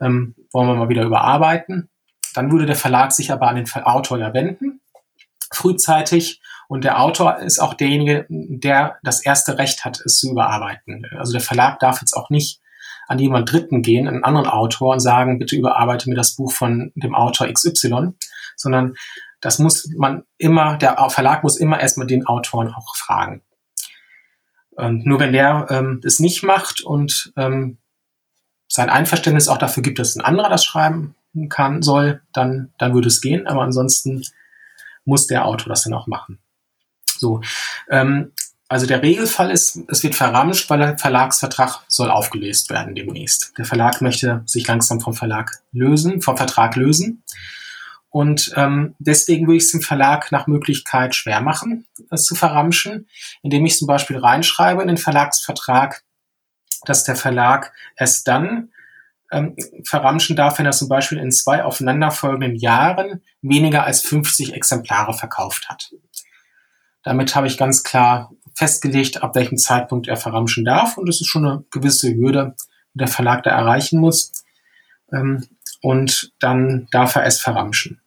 [0.00, 1.88] ähm, wollen wir mal wieder überarbeiten.
[2.34, 4.80] Dann würde der Verlag sich aber an den Autor ja wenden
[5.52, 11.06] frühzeitig und der Autor ist auch derjenige, der das erste Recht hat, es zu überarbeiten.
[11.18, 12.60] Also der Verlag darf jetzt auch nicht
[13.08, 16.92] an jemand Dritten gehen, einen anderen Autor und sagen, bitte überarbeite mir das Buch von
[16.94, 18.12] dem Autor XY,
[18.60, 18.94] sondern
[19.40, 23.42] das muss man immer, der Verlag muss immer erstmal den Autoren auch fragen.
[24.70, 27.78] Und nur wenn der ähm, das nicht macht und ähm,
[28.68, 31.14] sein Einverständnis auch dafür gibt, dass ein anderer das schreiben
[31.48, 33.46] kann, soll, dann, dann würde es gehen.
[33.46, 34.22] Aber ansonsten
[35.04, 36.38] muss der Autor das dann auch machen.
[37.18, 37.40] So,
[37.90, 38.32] ähm,
[38.68, 43.52] also der Regelfall ist, es wird verramscht, weil der Verlagsvertrag soll aufgelöst werden demnächst.
[43.58, 47.24] Der Verlag möchte sich langsam vom Verlag lösen, vom Vertrag lösen.
[48.10, 53.08] Und ähm, deswegen würde ich es dem Verlag nach Möglichkeit schwer machen, es zu verramschen,
[53.42, 56.02] indem ich zum Beispiel reinschreibe in den Verlagsvertrag,
[56.84, 58.70] dass der Verlag es dann
[59.30, 59.54] ähm,
[59.84, 65.68] verramschen darf, wenn er zum Beispiel in zwei aufeinanderfolgenden Jahren weniger als 50 Exemplare verkauft
[65.68, 65.92] hat.
[67.04, 70.96] Damit habe ich ganz klar festgelegt, ab welchem Zeitpunkt er verramschen darf.
[70.98, 72.56] Und das ist schon eine gewisse Hürde,
[72.92, 74.32] die der Verlag da erreichen muss.
[75.12, 75.46] Ähm,
[75.80, 78.00] und dann darf er es verramschen.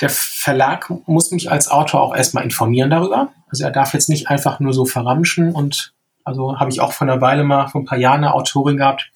[0.00, 3.32] Der Verlag muss mich als Autor auch erstmal informieren darüber.
[3.48, 5.92] Also er darf jetzt nicht einfach nur so verramschen und
[6.24, 9.10] also habe ich auch vor einer Weile mal, vor ein paar Jahren eine Autorin gehabt,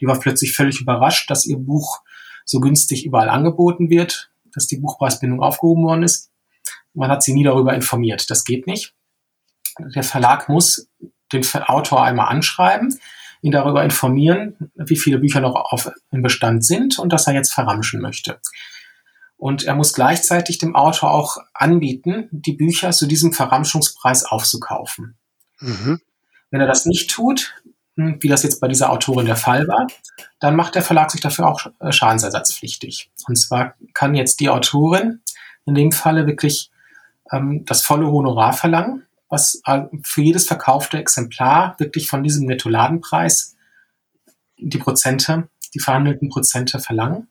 [0.00, 2.02] die war plötzlich völlig überrascht, dass ihr Buch
[2.44, 6.30] so günstig überall angeboten wird, dass die Buchpreisbindung aufgehoben worden ist.
[6.94, 8.30] Man hat sie nie darüber informiert.
[8.30, 8.94] Das geht nicht.
[9.78, 10.88] Der Verlag muss
[11.32, 12.98] den Autor einmal anschreiben,
[13.42, 17.52] ihn darüber informieren, wie viele Bücher noch auf, im Bestand sind und dass er jetzt
[17.52, 18.40] verramschen möchte.
[19.36, 25.16] Und er muss gleichzeitig dem Autor auch anbieten, die Bücher zu diesem Verramschungspreis aufzukaufen.
[25.60, 26.00] Mhm.
[26.50, 27.54] Wenn er das nicht tut,
[27.96, 29.86] hm, wie das jetzt bei dieser Autorin der Fall war,
[30.40, 33.10] dann macht der Verlag sich dafür auch äh, schadensersatzpflichtig.
[33.26, 35.20] Und zwar kann jetzt die Autorin
[35.64, 36.70] in dem Falle wirklich
[37.32, 43.56] ähm, das volle Honorar verlangen, was äh, für jedes verkaufte Exemplar wirklich von diesem Nettoladenpreis
[44.58, 47.28] die Prozente, die verhandelten Prozente verlangen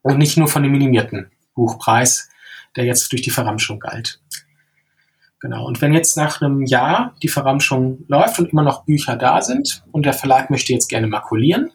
[0.00, 2.30] und nicht nur von dem minimierten Buchpreis,
[2.76, 4.20] der jetzt durch die Verramschung galt.
[5.40, 5.66] Genau.
[5.66, 9.84] Und wenn jetzt nach einem Jahr die Verramschung läuft und immer noch Bücher da sind
[9.92, 11.72] und der Verlag möchte jetzt gerne makulieren,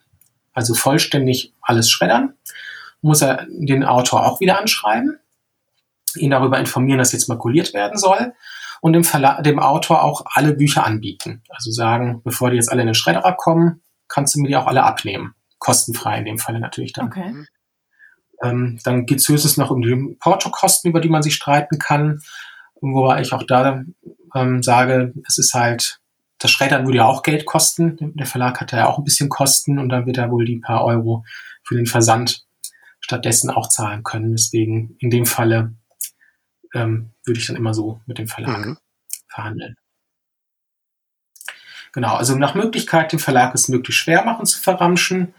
[0.54, 2.34] also vollständig alles schreddern,
[3.02, 5.20] muss er den Autor auch wieder anschreiben,
[6.16, 8.34] ihn darüber informieren, dass jetzt makuliert werden soll
[8.82, 11.44] und dem, Verla dem Autor auch alle Bücher anbieten.
[11.50, 14.68] Also sagen, bevor die jetzt alle in den Schredderer kommen, kannst du mir die auch
[14.68, 15.36] alle abnehmen.
[15.60, 17.08] Kostenfrei in dem Falle natürlich dann.
[17.08, 17.46] Okay.
[18.44, 22.22] Ähm, dann geht es höchstens noch um die Portokosten, über die man sich streiten kann.
[22.82, 23.84] Wobei ich auch da
[24.36, 26.00] ähm, sage, es ist halt,
[26.40, 28.16] das Schreddern würde ja auch Geld kosten.
[28.16, 30.84] Der Verlag hat ja auch ein bisschen Kosten und dann wird er wohl die paar
[30.84, 31.24] Euro
[31.64, 32.48] für den Versand
[33.00, 34.32] stattdessen auch zahlen können.
[34.32, 35.76] Deswegen in dem Falle
[36.74, 38.78] ähm, würde ich dann immer so mit dem Verlag mhm.
[39.28, 39.76] verhandeln.
[41.94, 45.34] Genau, also nach Möglichkeit, den Verlag es möglichst schwer machen zu verramschen.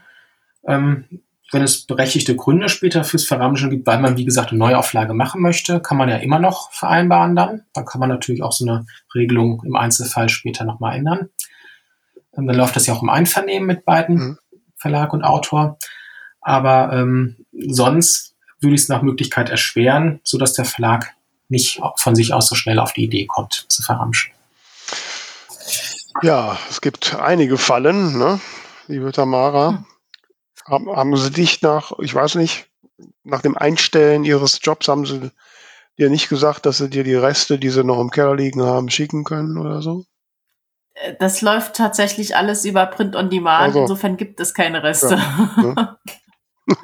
[0.66, 5.12] Ähm, wenn es berechtigte Gründe später fürs Verramschen gibt, weil man, wie gesagt, eine Neuauflage
[5.12, 7.64] machen möchte, kann man ja immer noch vereinbaren dann.
[7.74, 11.28] Dann kann man natürlich auch so eine Regelung im Einzelfall später nochmal ändern.
[12.37, 14.39] Ähm, dann läuft das ja auch im Einvernehmen mit beiden, mhm.
[14.76, 15.78] Verlag und Autor.
[16.41, 21.14] Aber ähm, sonst würde ich es nach Möglichkeit erschweren, sodass der Verlag
[21.53, 24.33] nicht von sich aus so schnell auf die Idee kommt, zu verramschen.
[26.23, 28.41] Ja, es gibt einige Fallen, ne,
[28.89, 29.69] liebe Tamara.
[29.69, 29.87] Hm.
[30.67, 32.67] Haben, haben Sie dich nach, ich weiß nicht,
[33.25, 35.31] nach dem Einstellen Ihres Jobs, haben Sie
[35.99, 38.89] dir nicht gesagt, dass Sie dir die Reste, die Sie noch im Keller liegen haben,
[38.89, 40.05] schicken können oder so?
[41.19, 43.63] Das läuft tatsächlich alles über Print on Demand.
[43.63, 43.81] Also.
[43.81, 45.17] Insofern gibt es keine Reste.
[45.17, 45.99] Ja.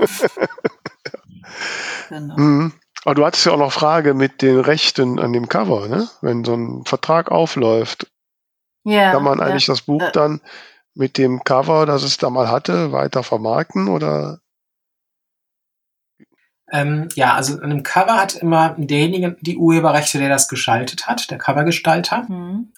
[2.09, 2.37] genau.
[2.37, 2.73] Mhm.
[3.09, 6.11] Aber du hattest ja auch noch Frage mit den Rechten an dem Cover, ne?
[6.21, 8.07] Wenn so ein Vertrag aufläuft,
[8.85, 9.73] ja, kann man eigentlich ja.
[9.73, 10.13] das Buch äh.
[10.13, 10.43] dann
[10.93, 14.41] mit dem Cover, das es da mal hatte, weiter vermarkten oder?
[16.71, 21.31] Ähm, ja, also an dem Cover hat immer derjenige die Urheberrechte, der das geschaltet hat,
[21.31, 22.27] der Covergestalter.
[22.29, 22.75] Mhm.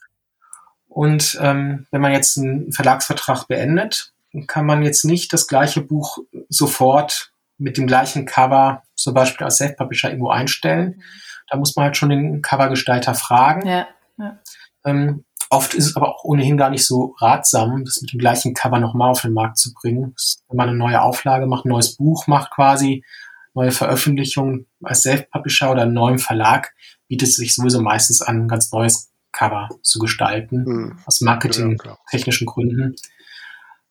[0.86, 4.12] Und ähm, wenn man jetzt einen Verlagsvertrag beendet,
[4.46, 6.18] kann man jetzt nicht das gleiche Buch
[6.48, 10.96] sofort mit dem gleichen Cover zum Beispiel als Self-Publisher irgendwo einstellen.
[10.96, 11.02] Mhm.
[11.48, 13.66] Da muss man halt schon den Covergestalter fragen.
[13.66, 13.88] Ja,
[14.18, 14.38] ja.
[14.84, 18.54] Ähm, Oft ist es aber auch ohnehin gar nicht so ratsam, das mit dem gleichen
[18.54, 20.14] Cover nochmal auf den Markt zu bringen.
[20.48, 23.04] Wenn man eine neue Auflage macht, ein neues Buch macht quasi,
[23.52, 26.72] neue Veröffentlichung als Self-Publisher oder einen neuen Verlag,
[27.08, 30.98] bietet es sich sowieso meistens an, ein ganz neues Cover zu gestalten, hm.
[31.04, 32.94] aus marketingtechnischen ja, Gründen.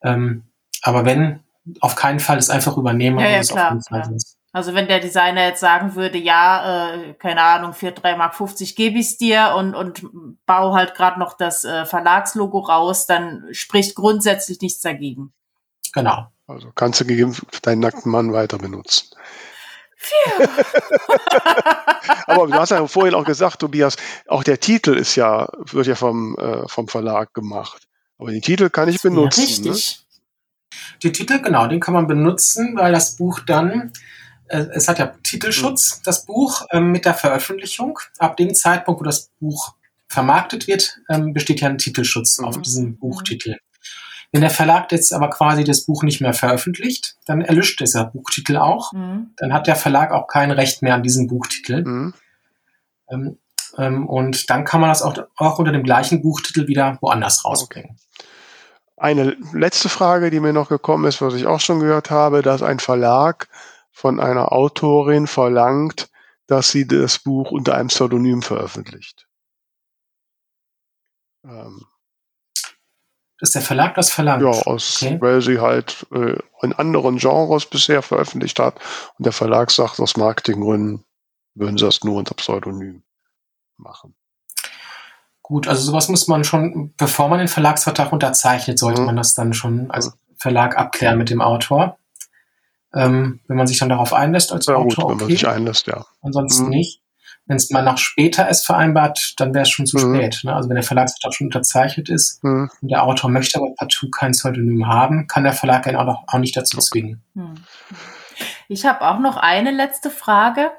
[0.02, 0.44] Ähm,
[0.82, 1.42] aber wenn,
[1.82, 4.18] auf keinen Fall es einfach übernehmen, ja, ja, klar, auf jeden Fall ja.
[4.52, 8.36] Also wenn der Designer jetzt sagen würde, ja, äh, keine Ahnung, für 3,50 Mark
[8.76, 10.02] gebe ich es dir und, und
[10.48, 15.34] bau halt gerade noch das äh, Verlagslogo raus, dann spricht grundsätzlich nichts dagegen.
[15.94, 16.28] Genau.
[16.48, 19.10] Also kannst du gegeben deinen nackten Mann weiter benutzen.
[22.26, 23.98] Aber du hast ja vorhin auch gesagt, Tobias,
[24.28, 27.88] auch der Titel ist ja, wird ja vom, äh, vom Verlag gemacht.
[28.18, 29.42] Aber den Titel kann ich benutzen.
[29.42, 29.48] Ja, ne?
[29.48, 30.00] richtig.
[30.00, 30.09] Ne?
[31.04, 33.92] Den Titel, genau, den kann man benutzen, weil das Buch dann
[34.50, 36.02] äh, es hat ja Titelschutz, mhm.
[36.04, 38.00] das Buch, ähm, mit der Veröffentlichung.
[38.18, 39.76] Ab dem Zeitpunkt, wo das Buch
[40.08, 42.46] vermarktet wird, ähm, besteht ja ein Titelschutz mhm.
[42.46, 43.58] auf diesem Buchtitel.
[44.32, 48.58] Wenn der Verlag jetzt aber quasi das Buch nicht mehr veröffentlicht, dann erlischt dieser Buchtitel
[48.58, 48.94] auch.
[48.94, 49.32] Mhm.
[49.38, 51.84] Dann hat der Verlag auch kein Recht mehr an diesem Buchtitel.
[51.84, 52.14] Mhm.
[53.10, 53.38] Ähm,
[53.78, 57.92] ähm, und dann kann man das auch, auch unter dem gleichen Buchtitel wieder woanders rausbringen.
[57.92, 58.26] Okay.
[59.00, 62.62] Eine letzte Frage, die mir noch gekommen ist, was ich auch schon gehört habe, dass
[62.62, 63.48] ein Verlag
[63.92, 66.10] von einer Autorin verlangt,
[66.48, 69.28] dass sie das Buch unter einem Pseudonym veröffentlicht.
[71.46, 71.86] Ähm,
[73.40, 74.44] dass der Verlag das verlangt?
[74.44, 75.22] Ja, aus, okay.
[75.22, 78.80] weil sie halt äh, in anderen Genres bisher veröffentlicht hat
[79.18, 81.06] und der Verlag sagt, aus Marketinggründen
[81.56, 83.04] würden sie das nur unter Pseudonym
[83.78, 84.14] machen.
[85.50, 89.08] Gut, also sowas muss man schon, bevor man den Verlagsvertrag unterzeichnet, sollte mhm.
[89.08, 91.98] man das dann schon als Verlag abklären mit dem Autor.
[92.94, 95.88] Ähm, wenn man sich dann darauf einlässt als ja, Autor, gut, wenn man sich einlässt,
[95.88, 96.06] ja.
[96.22, 96.70] Ansonsten mhm.
[96.70, 97.02] nicht.
[97.48, 100.18] Wenn es mal nach später es vereinbart, dann wäre es schon zu mhm.
[100.18, 100.42] spät.
[100.44, 100.56] Ne?
[100.56, 102.70] Also wenn der Verlagsvertrag schon unterzeichnet ist mhm.
[102.84, 106.38] und der Autor möchte aber partout kein Pseudonym haben, kann der Verlag ihn auch, auch
[106.38, 107.24] nicht dazu zwingen.
[107.34, 107.56] Mhm.
[108.68, 110.70] Ich habe auch noch eine letzte Frage.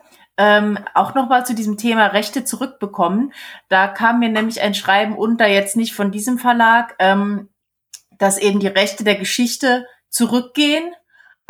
[0.43, 3.35] Ähm, auch nochmal zu diesem Thema Rechte zurückbekommen.
[3.69, 7.51] Da kam mir nämlich ein Schreiben unter, jetzt nicht von diesem Verlag, ähm,
[8.17, 10.95] dass eben die Rechte der Geschichte zurückgehen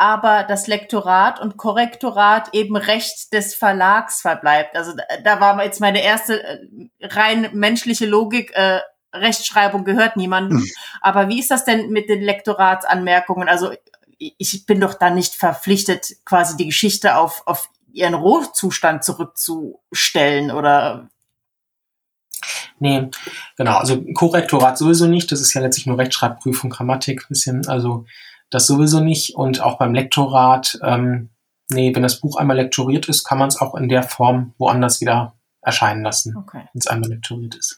[0.01, 4.75] aber das Lektorat und Korrektorat eben Recht des Verlags verbleibt.
[4.75, 6.57] Also da war jetzt meine erste äh,
[7.03, 8.79] rein menschliche Logik, äh,
[9.13, 10.57] Rechtschreibung gehört niemandem.
[10.57, 10.69] Mhm.
[11.01, 13.47] Aber wie ist das denn mit den Lektoratsanmerkungen?
[13.47, 13.73] Also
[14.17, 21.09] ich bin doch da nicht verpflichtet, quasi die Geschichte auf, auf ihren Rohzustand zurückzustellen oder
[22.79, 23.11] Nee,
[23.57, 23.77] genau.
[23.77, 25.31] Also Korrektorat sowieso nicht.
[25.31, 27.67] Das ist ja letztlich nur Rechtschreibprüfung, Grammatik, bisschen.
[27.67, 28.05] Also
[28.49, 29.35] das sowieso nicht.
[29.35, 31.29] Und auch beim Lektorat, ähm,
[31.69, 34.99] nee, wenn das Buch einmal lektoriert ist, kann man es auch in der Form woanders
[34.99, 36.67] wieder erscheinen lassen, okay.
[36.73, 37.77] wenn es einmal lektoriert ist.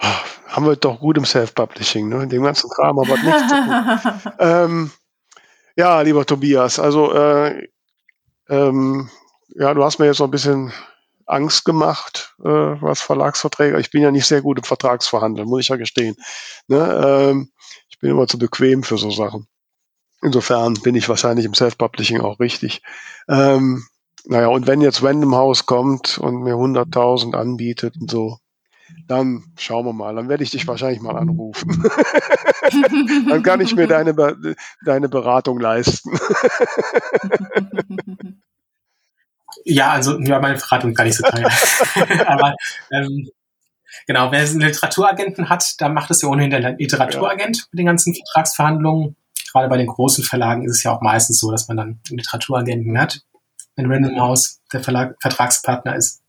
[0.00, 0.06] Oh,
[0.48, 2.22] haben wir doch gut im Self-Publishing, ne?
[2.22, 4.32] In dem ganzen Kram aber nicht.
[4.38, 4.92] ähm,
[5.76, 7.68] ja, lieber Tobias, also äh,
[8.48, 9.10] ähm,
[9.48, 10.72] ja, du hast mir jetzt noch ein bisschen
[11.26, 13.80] Angst gemacht, äh, was Verlagsverträge.
[13.80, 16.16] Ich bin ja nicht sehr gut im Vertragsverhandeln, muss ich ja gestehen.
[16.66, 17.30] Ne?
[17.30, 17.50] Ähm,
[17.88, 19.46] ich bin immer zu bequem für so Sachen.
[20.22, 22.82] Insofern bin ich wahrscheinlich im Self-Publishing auch richtig.
[23.28, 23.84] Ähm,
[24.26, 28.38] naja, und wenn jetzt Random House kommt und mir 100.000 anbietet und so,
[29.06, 30.14] dann schauen wir mal.
[30.14, 31.82] Dann werde ich dich wahrscheinlich mal anrufen.
[33.28, 36.10] dann kann ich mir deine, Be deine Beratung leisten.
[39.64, 41.50] ja, also ja, meine Beratung gar nicht so teuer.
[42.26, 42.54] Aber
[42.90, 43.30] ähm,
[44.06, 47.62] genau, wer einen Literaturagenten hat, dann macht es ja ohnehin der Literaturagent ja.
[47.70, 49.16] mit den ganzen Vertragsverhandlungen
[49.54, 52.98] gerade bei den großen Verlagen ist es ja auch meistens so, dass man dann Literaturagenten
[52.98, 53.20] hat,
[53.76, 56.22] wenn Random House der Verlag, Vertragspartner ist.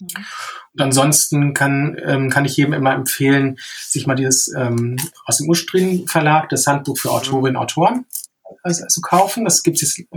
[0.00, 5.48] Und ansonsten kann, ähm, kann ich jedem immer empfehlen, sich mal dieses ähm, aus dem
[5.48, 8.06] ursprünglichen Verlag, das Handbuch für Autorinnen und Autoren,
[8.62, 9.44] also, also kaufen.
[9.44, 10.08] Das gibt es jetzt,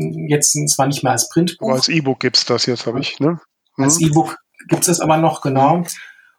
[0.54, 1.68] jetzt zwar nicht mehr als Printbuch.
[1.68, 3.40] Aber als E-Book gibt es das jetzt, habe ich, ne?
[3.78, 3.84] Mhm.
[3.84, 5.84] Als E-Book gibt es das aber noch, genau.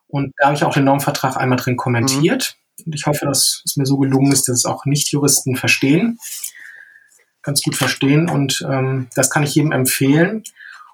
[0.07, 2.57] Und da habe ich auch den Normvertrag einmal drin kommentiert.
[2.79, 2.85] Mhm.
[2.87, 6.19] Und ich hoffe, dass es mir so gelungen ist, dass es auch Nicht-Juristen verstehen,
[7.43, 8.29] ganz gut verstehen.
[8.29, 10.45] Und ähm, das kann ich jedem empfehlen.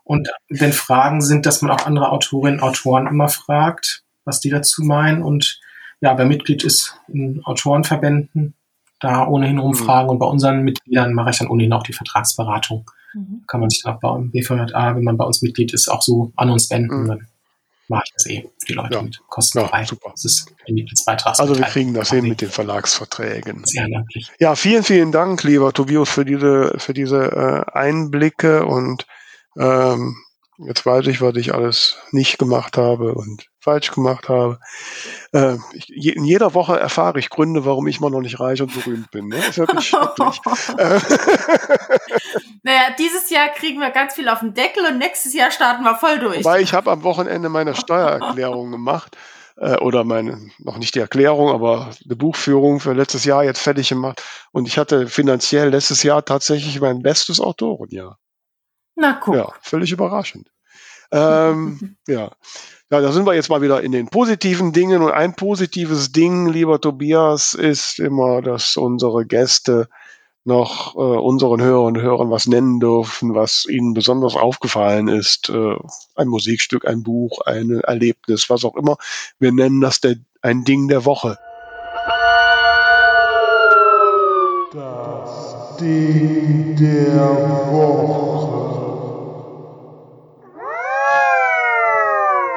[0.09, 4.49] Und wenn Fragen sind, dass man auch andere Autorinnen und Autoren immer fragt, was die
[4.49, 5.23] dazu meinen.
[5.23, 5.61] Und
[6.01, 8.55] ja, wer Mitglied ist in Autorenverbänden,
[9.01, 10.07] da ohnehin rumfragen.
[10.07, 10.11] Mhm.
[10.13, 12.91] Und bei unseren Mitgliedern mache ich dann ohnehin auch die Vertragsberatung.
[13.13, 13.43] Mhm.
[13.47, 16.33] Kann man sich dann auch beim BVJA, wenn man bei uns Mitglied ist, auch so
[16.37, 17.03] an uns wenden.
[17.03, 17.09] Mhm.
[17.09, 17.27] Dann
[17.89, 19.03] mache ich das eh für die Leute ja.
[19.03, 19.81] mit kostenfrei.
[19.81, 20.13] Ja, super.
[20.13, 21.39] Das ist ein Mitgliedsbeitrag.
[21.39, 23.61] Also wir kriegen das hin mit den Verlagsverträgen.
[23.67, 24.21] Sehr danke.
[24.39, 29.05] Ja, vielen, vielen Dank, lieber Tobias, für diese, für diese äh, Einblicke und
[29.59, 30.17] ähm,
[30.59, 34.59] jetzt weiß ich, was ich alles nicht gemacht habe und falsch gemacht habe.
[35.33, 38.75] Äh, ich, in jeder Woche erfahre ich Gründe, warum ich mal noch nicht reich und
[38.75, 39.29] berühmt bin.
[39.29, 39.37] Ne?
[39.37, 40.41] Das ist wirklich schrecklich.
[42.63, 45.95] naja, dieses Jahr kriegen wir ganz viel auf den Deckel und nächstes Jahr starten wir
[45.95, 46.45] voll durch.
[46.45, 49.17] Weil ich habe am Wochenende meine Steuererklärung gemacht
[49.57, 53.89] äh, oder meine, noch nicht die Erklärung, aber eine Buchführung für letztes Jahr jetzt fertig
[53.89, 54.23] gemacht.
[54.51, 58.19] Und ich hatte finanziell letztes Jahr tatsächlich mein bestes Autorenjahr.
[58.99, 59.35] Na guck.
[59.37, 60.51] Ja, völlig überraschend.
[61.13, 62.33] ähm, ja.
[62.91, 65.03] Ja, da sind wir jetzt mal wieder in den positiven Dingen.
[65.03, 69.89] Und ein positives Ding, lieber Tobias, ist immer, dass unsere Gäste
[70.45, 75.51] noch äh, unseren Hörern und Hörern was nennen dürfen, was ihnen besonders aufgefallen ist.
[75.51, 75.77] Äh,
[76.17, 78.97] ein Musikstück, ein Buch, ein Erlebnis, was auch immer.
[79.39, 81.39] Wir nennen das der, ein Ding der Woche.
[84.73, 88.48] Das Ding der Woche.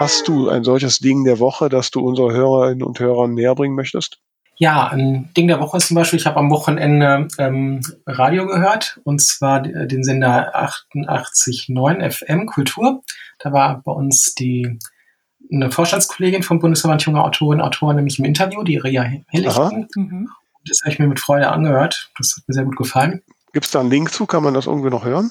[0.02, 3.76] Hast du ein solches Ding der Woche, das du unsere Hörerinnen und Hörern näher bringen
[3.76, 4.18] möchtest?
[4.56, 9.00] Ja, ein Ding der Woche ist zum Beispiel, ich habe am Wochenende ähm, Radio gehört
[9.04, 13.04] und zwar den Sender 88.9 FM Kultur.
[13.38, 14.80] Da war bei uns die
[15.54, 19.88] eine Vorstandskollegin vom Bundesverband junger Autorinnen und Autoren nämlich im Interview, die Ria Hellichten.
[19.96, 20.30] Mhm.
[20.68, 22.10] Das habe ich mir mit Freude angehört.
[22.18, 23.22] Das hat mir sehr gut gefallen.
[23.54, 24.26] Gibt es da einen Link zu?
[24.26, 25.30] Kann man das irgendwie noch hören?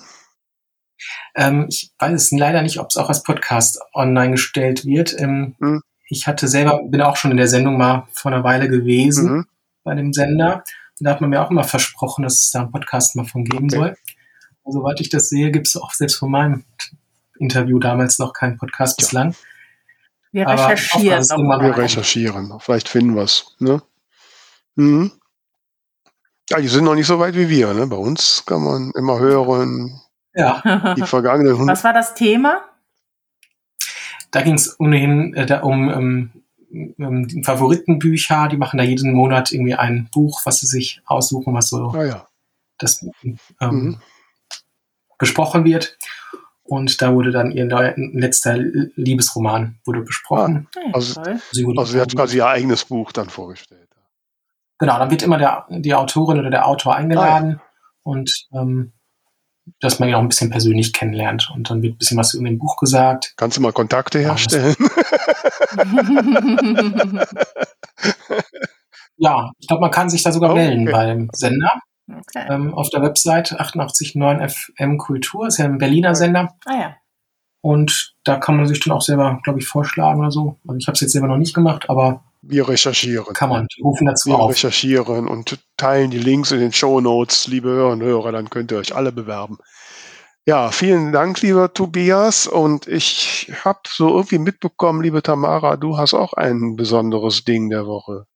[1.35, 5.18] Ähm, ich weiß es leider nicht, ob es auch als Podcast online gestellt wird.
[5.18, 5.82] Ähm, mhm.
[6.09, 9.47] Ich hatte selber, bin auch schon in der Sendung mal vor einer Weile gewesen mhm.
[9.85, 10.64] bei dem Sender.
[10.98, 13.44] Und da hat man mir auch immer versprochen, dass es da einen Podcast mal von
[13.44, 13.77] geben okay.
[13.77, 13.97] soll.
[14.62, 16.64] Und soweit ich das sehe, gibt es auch selbst von meinem
[17.39, 19.05] Interview damals noch keinen Podcast ja.
[19.05, 19.35] bislang.
[20.32, 21.24] Wir recherchieren.
[21.24, 22.52] Wir recherchieren.
[22.60, 23.56] Vielleicht finden wir es.
[23.59, 23.82] Ne?
[24.77, 25.12] Mhm.
[26.51, 27.72] Ja, die sind noch nicht so weit wie wir.
[27.74, 27.86] Ne?
[27.86, 30.01] Bei uns kann man immer hören,
[30.35, 30.94] ja.
[30.94, 31.77] Die vergangenen 100.
[31.77, 32.62] Was war das Thema?
[34.31, 36.31] da ging es ohnehin äh, da um ähm,
[36.98, 38.48] ähm, Favoritenbücher.
[38.48, 42.05] Die machen da jeden Monat irgendwie ein Buch, was sie sich aussuchen, was so ah,
[42.05, 42.28] ja.
[42.78, 44.01] das ähm, mhm.
[45.19, 45.98] besprochen wird.
[46.62, 47.66] Und da wurde dann ihr
[47.97, 50.69] letzter Liebesroman wurde besprochen.
[50.77, 51.20] Ah, also,
[51.51, 53.89] sie, wurde also sie hat quasi ihr eigenes Buch dann vorgestellt.
[54.78, 57.62] Genau, dann wird immer der, die Autorin oder der Autor eingeladen ah, ja.
[58.05, 58.93] und ähm,
[59.80, 61.51] dass man ihn auch ein bisschen persönlich kennenlernt.
[61.55, 63.34] Und dann wird ein bisschen was in dem Buch gesagt.
[63.36, 64.74] Kannst du mal Kontakte herstellen?
[69.16, 70.92] ja, ich glaube, man kann sich da sogar oh, melden okay.
[70.92, 71.80] beim Sender.
[72.09, 72.47] Okay.
[72.48, 76.55] Ähm, auf der Website 889 FM Kultur, ist ja ein Berliner Sender.
[76.64, 76.97] Ah ja.
[77.62, 80.59] Und da kann man sich dann auch selber, glaube ich, vorschlagen oder so.
[80.66, 83.34] Also ich habe es jetzt selber noch nicht gemacht, aber wir recherchieren.
[83.34, 84.50] Kann man, rufen dazu Wir auf.
[84.50, 88.72] recherchieren und teilen die Links in den Show Notes, liebe Hörer und Hörer, dann könnt
[88.72, 89.58] ihr euch alle bewerben.
[90.46, 92.46] Ja, vielen Dank, lieber Tobias.
[92.46, 97.86] Und ich habe so irgendwie mitbekommen, liebe Tamara, du hast auch ein besonderes Ding der
[97.86, 98.26] Woche.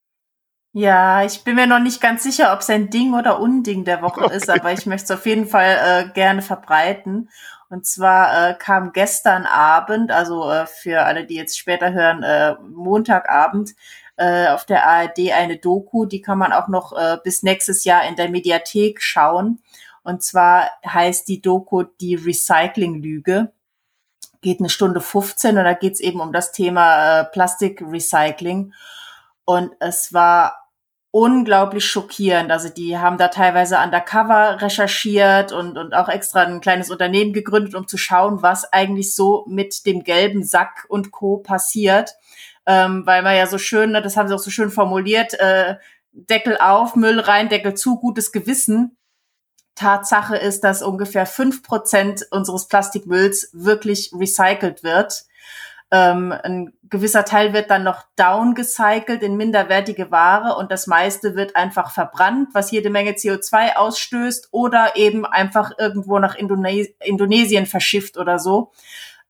[0.77, 4.03] Ja, ich bin mir noch nicht ganz sicher, ob es ein Ding oder Unding der
[4.03, 4.37] Woche okay.
[4.37, 5.79] ist, aber ich möchte es auf jeden Fall
[6.09, 7.31] äh, gerne verbreiten.
[7.71, 12.55] Und zwar äh, kam gestern Abend, also äh, für alle, die jetzt später hören, äh,
[12.63, 13.75] Montagabend,
[14.17, 18.07] äh, auf der ARD eine Doku, die kann man auch noch äh, bis nächstes Jahr
[18.07, 19.61] in der Mediathek schauen.
[20.03, 23.53] Und zwar heißt die Doku die Recycling-Lüge.
[24.41, 28.75] Geht eine Stunde 15 und da geht es eben um das Thema äh, Plastikrecycling.
[29.47, 30.64] Und es war
[31.15, 32.51] unglaublich schockierend.
[32.51, 37.77] Also die haben da teilweise undercover recherchiert und, und auch extra ein kleines Unternehmen gegründet,
[37.77, 41.37] um zu schauen, was eigentlich so mit dem gelben Sack und Co.
[41.37, 42.17] passiert.
[42.67, 45.77] Ähm, weil man ja so schön, ne, das haben sie auch so schön formuliert, äh,
[46.11, 48.97] Deckel auf, Müll rein, Deckel zu, gutes Gewissen.
[49.77, 55.27] Tatsache ist, dass ungefähr fünf Prozent unseres Plastikmülls wirklich recycelt wird.
[55.95, 61.55] Ähm, ein gewisser Teil wird dann noch downgecycelt in minderwertige Ware und das meiste wird
[61.55, 68.17] einfach verbrannt, was jede Menge CO2 ausstößt oder eben einfach irgendwo nach Indones Indonesien verschifft
[68.17, 68.73] oder so.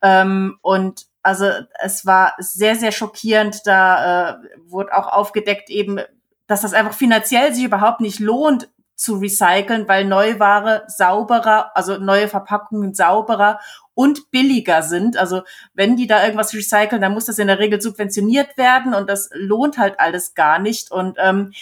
[0.00, 1.50] Ähm, und also
[1.82, 3.66] es war sehr, sehr schockierend.
[3.66, 4.36] Da äh,
[4.66, 6.00] wurde auch aufgedeckt eben,
[6.46, 12.28] dass das einfach finanziell sich überhaupt nicht lohnt, zu recyceln, weil Neuware sauberer, also neue
[12.28, 13.60] Verpackungen sauberer
[13.94, 15.16] und billiger sind.
[15.16, 15.42] Also
[15.72, 19.30] wenn die da irgendwas recyceln, dann muss das in der Regel subventioniert werden und das
[19.32, 20.90] lohnt halt alles gar nicht.
[20.90, 21.52] Und ähm,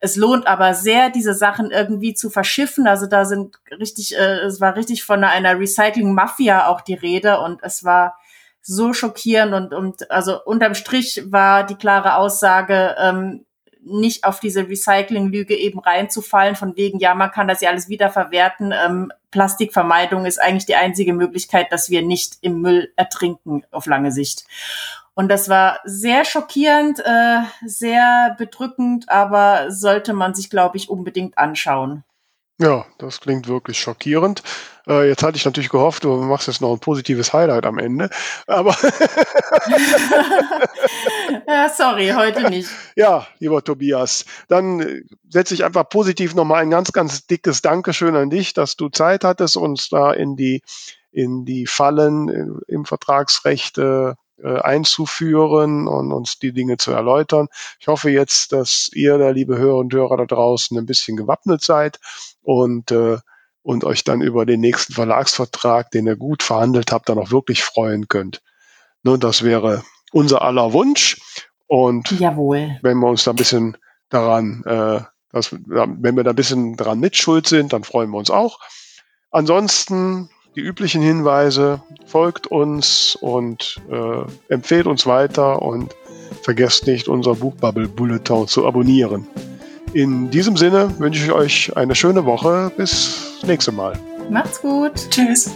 [0.00, 2.86] es lohnt aber sehr, diese Sachen irgendwie zu verschiffen.
[2.86, 7.62] Also da sind richtig, äh, es war richtig von einer Recycling-Mafia auch die Rede und
[7.62, 8.18] es war
[8.60, 13.44] so schockierend und, und also unterm Strich war die klare Aussage, ähm,
[13.84, 18.72] nicht auf diese Recycling-Lüge eben reinzufallen, von wegen, ja, man kann das ja alles wiederverwerten.
[18.72, 24.12] Ähm, Plastikvermeidung ist eigentlich die einzige Möglichkeit, dass wir nicht im Müll ertrinken auf lange
[24.12, 24.44] Sicht.
[25.14, 31.36] Und das war sehr schockierend, äh, sehr bedrückend, aber sollte man sich, glaube ich, unbedingt
[31.36, 32.04] anschauen.
[32.58, 34.42] Ja, das klingt wirklich schockierend.
[34.86, 38.10] Äh, jetzt hatte ich natürlich gehofft, du machst jetzt noch ein positives Highlight am Ende.
[38.46, 38.76] Aber
[41.46, 42.68] ja, sorry, heute nicht.
[42.96, 48.16] Ja, lieber Tobias, dann äh, setze ich einfach positiv nochmal ein ganz, ganz dickes Dankeschön
[48.16, 50.62] an dich, dass du Zeit hattest, uns da in die
[51.12, 57.48] in die Fallen äh, im Vertragsrecht äh, äh, einzuführen und uns die Dinge zu erläutern.
[57.78, 61.62] Ich hoffe jetzt, dass ihr, da liebe Hörer und Hörer da draußen, ein bisschen gewappnet
[61.62, 62.00] seid
[62.42, 63.18] und, äh,
[63.62, 67.62] und euch dann über den nächsten Verlagsvertrag, den ihr gut verhandelt habt, dann auch wirklich
[67.62, 68.42] freuen könnt.
[69.02, 69.82] Nun, das wäre
[70.12, 71.20] unser aller Wunsch.
[71.66, 72.78] Und Jawohl.
[72.82, 73.76] wenn wir uns da ein bisschen
[74.08, 75.00] daran, äh,
[75.32, 78.58] dass, wenn wir da ein bisschen daran mitschuld sind, dann freuen wir uns auch.
[79.30, 85.94] Ansonsten die üblichen Hinweise, folgt uns und äh, empfehlt uns weiter und
[86.42, 89.26] vergesst nicht, unser Buchbubble Bulletin zu abonnieren.
[89.94, 92.72] In diesem Sinne wünsche ich euch eine schöne Woche.
[92.76, 93.92] Bis nächste Mal.
[94.30, 94.92] Macht's gut.
[95.10, 95.50] Tschüss.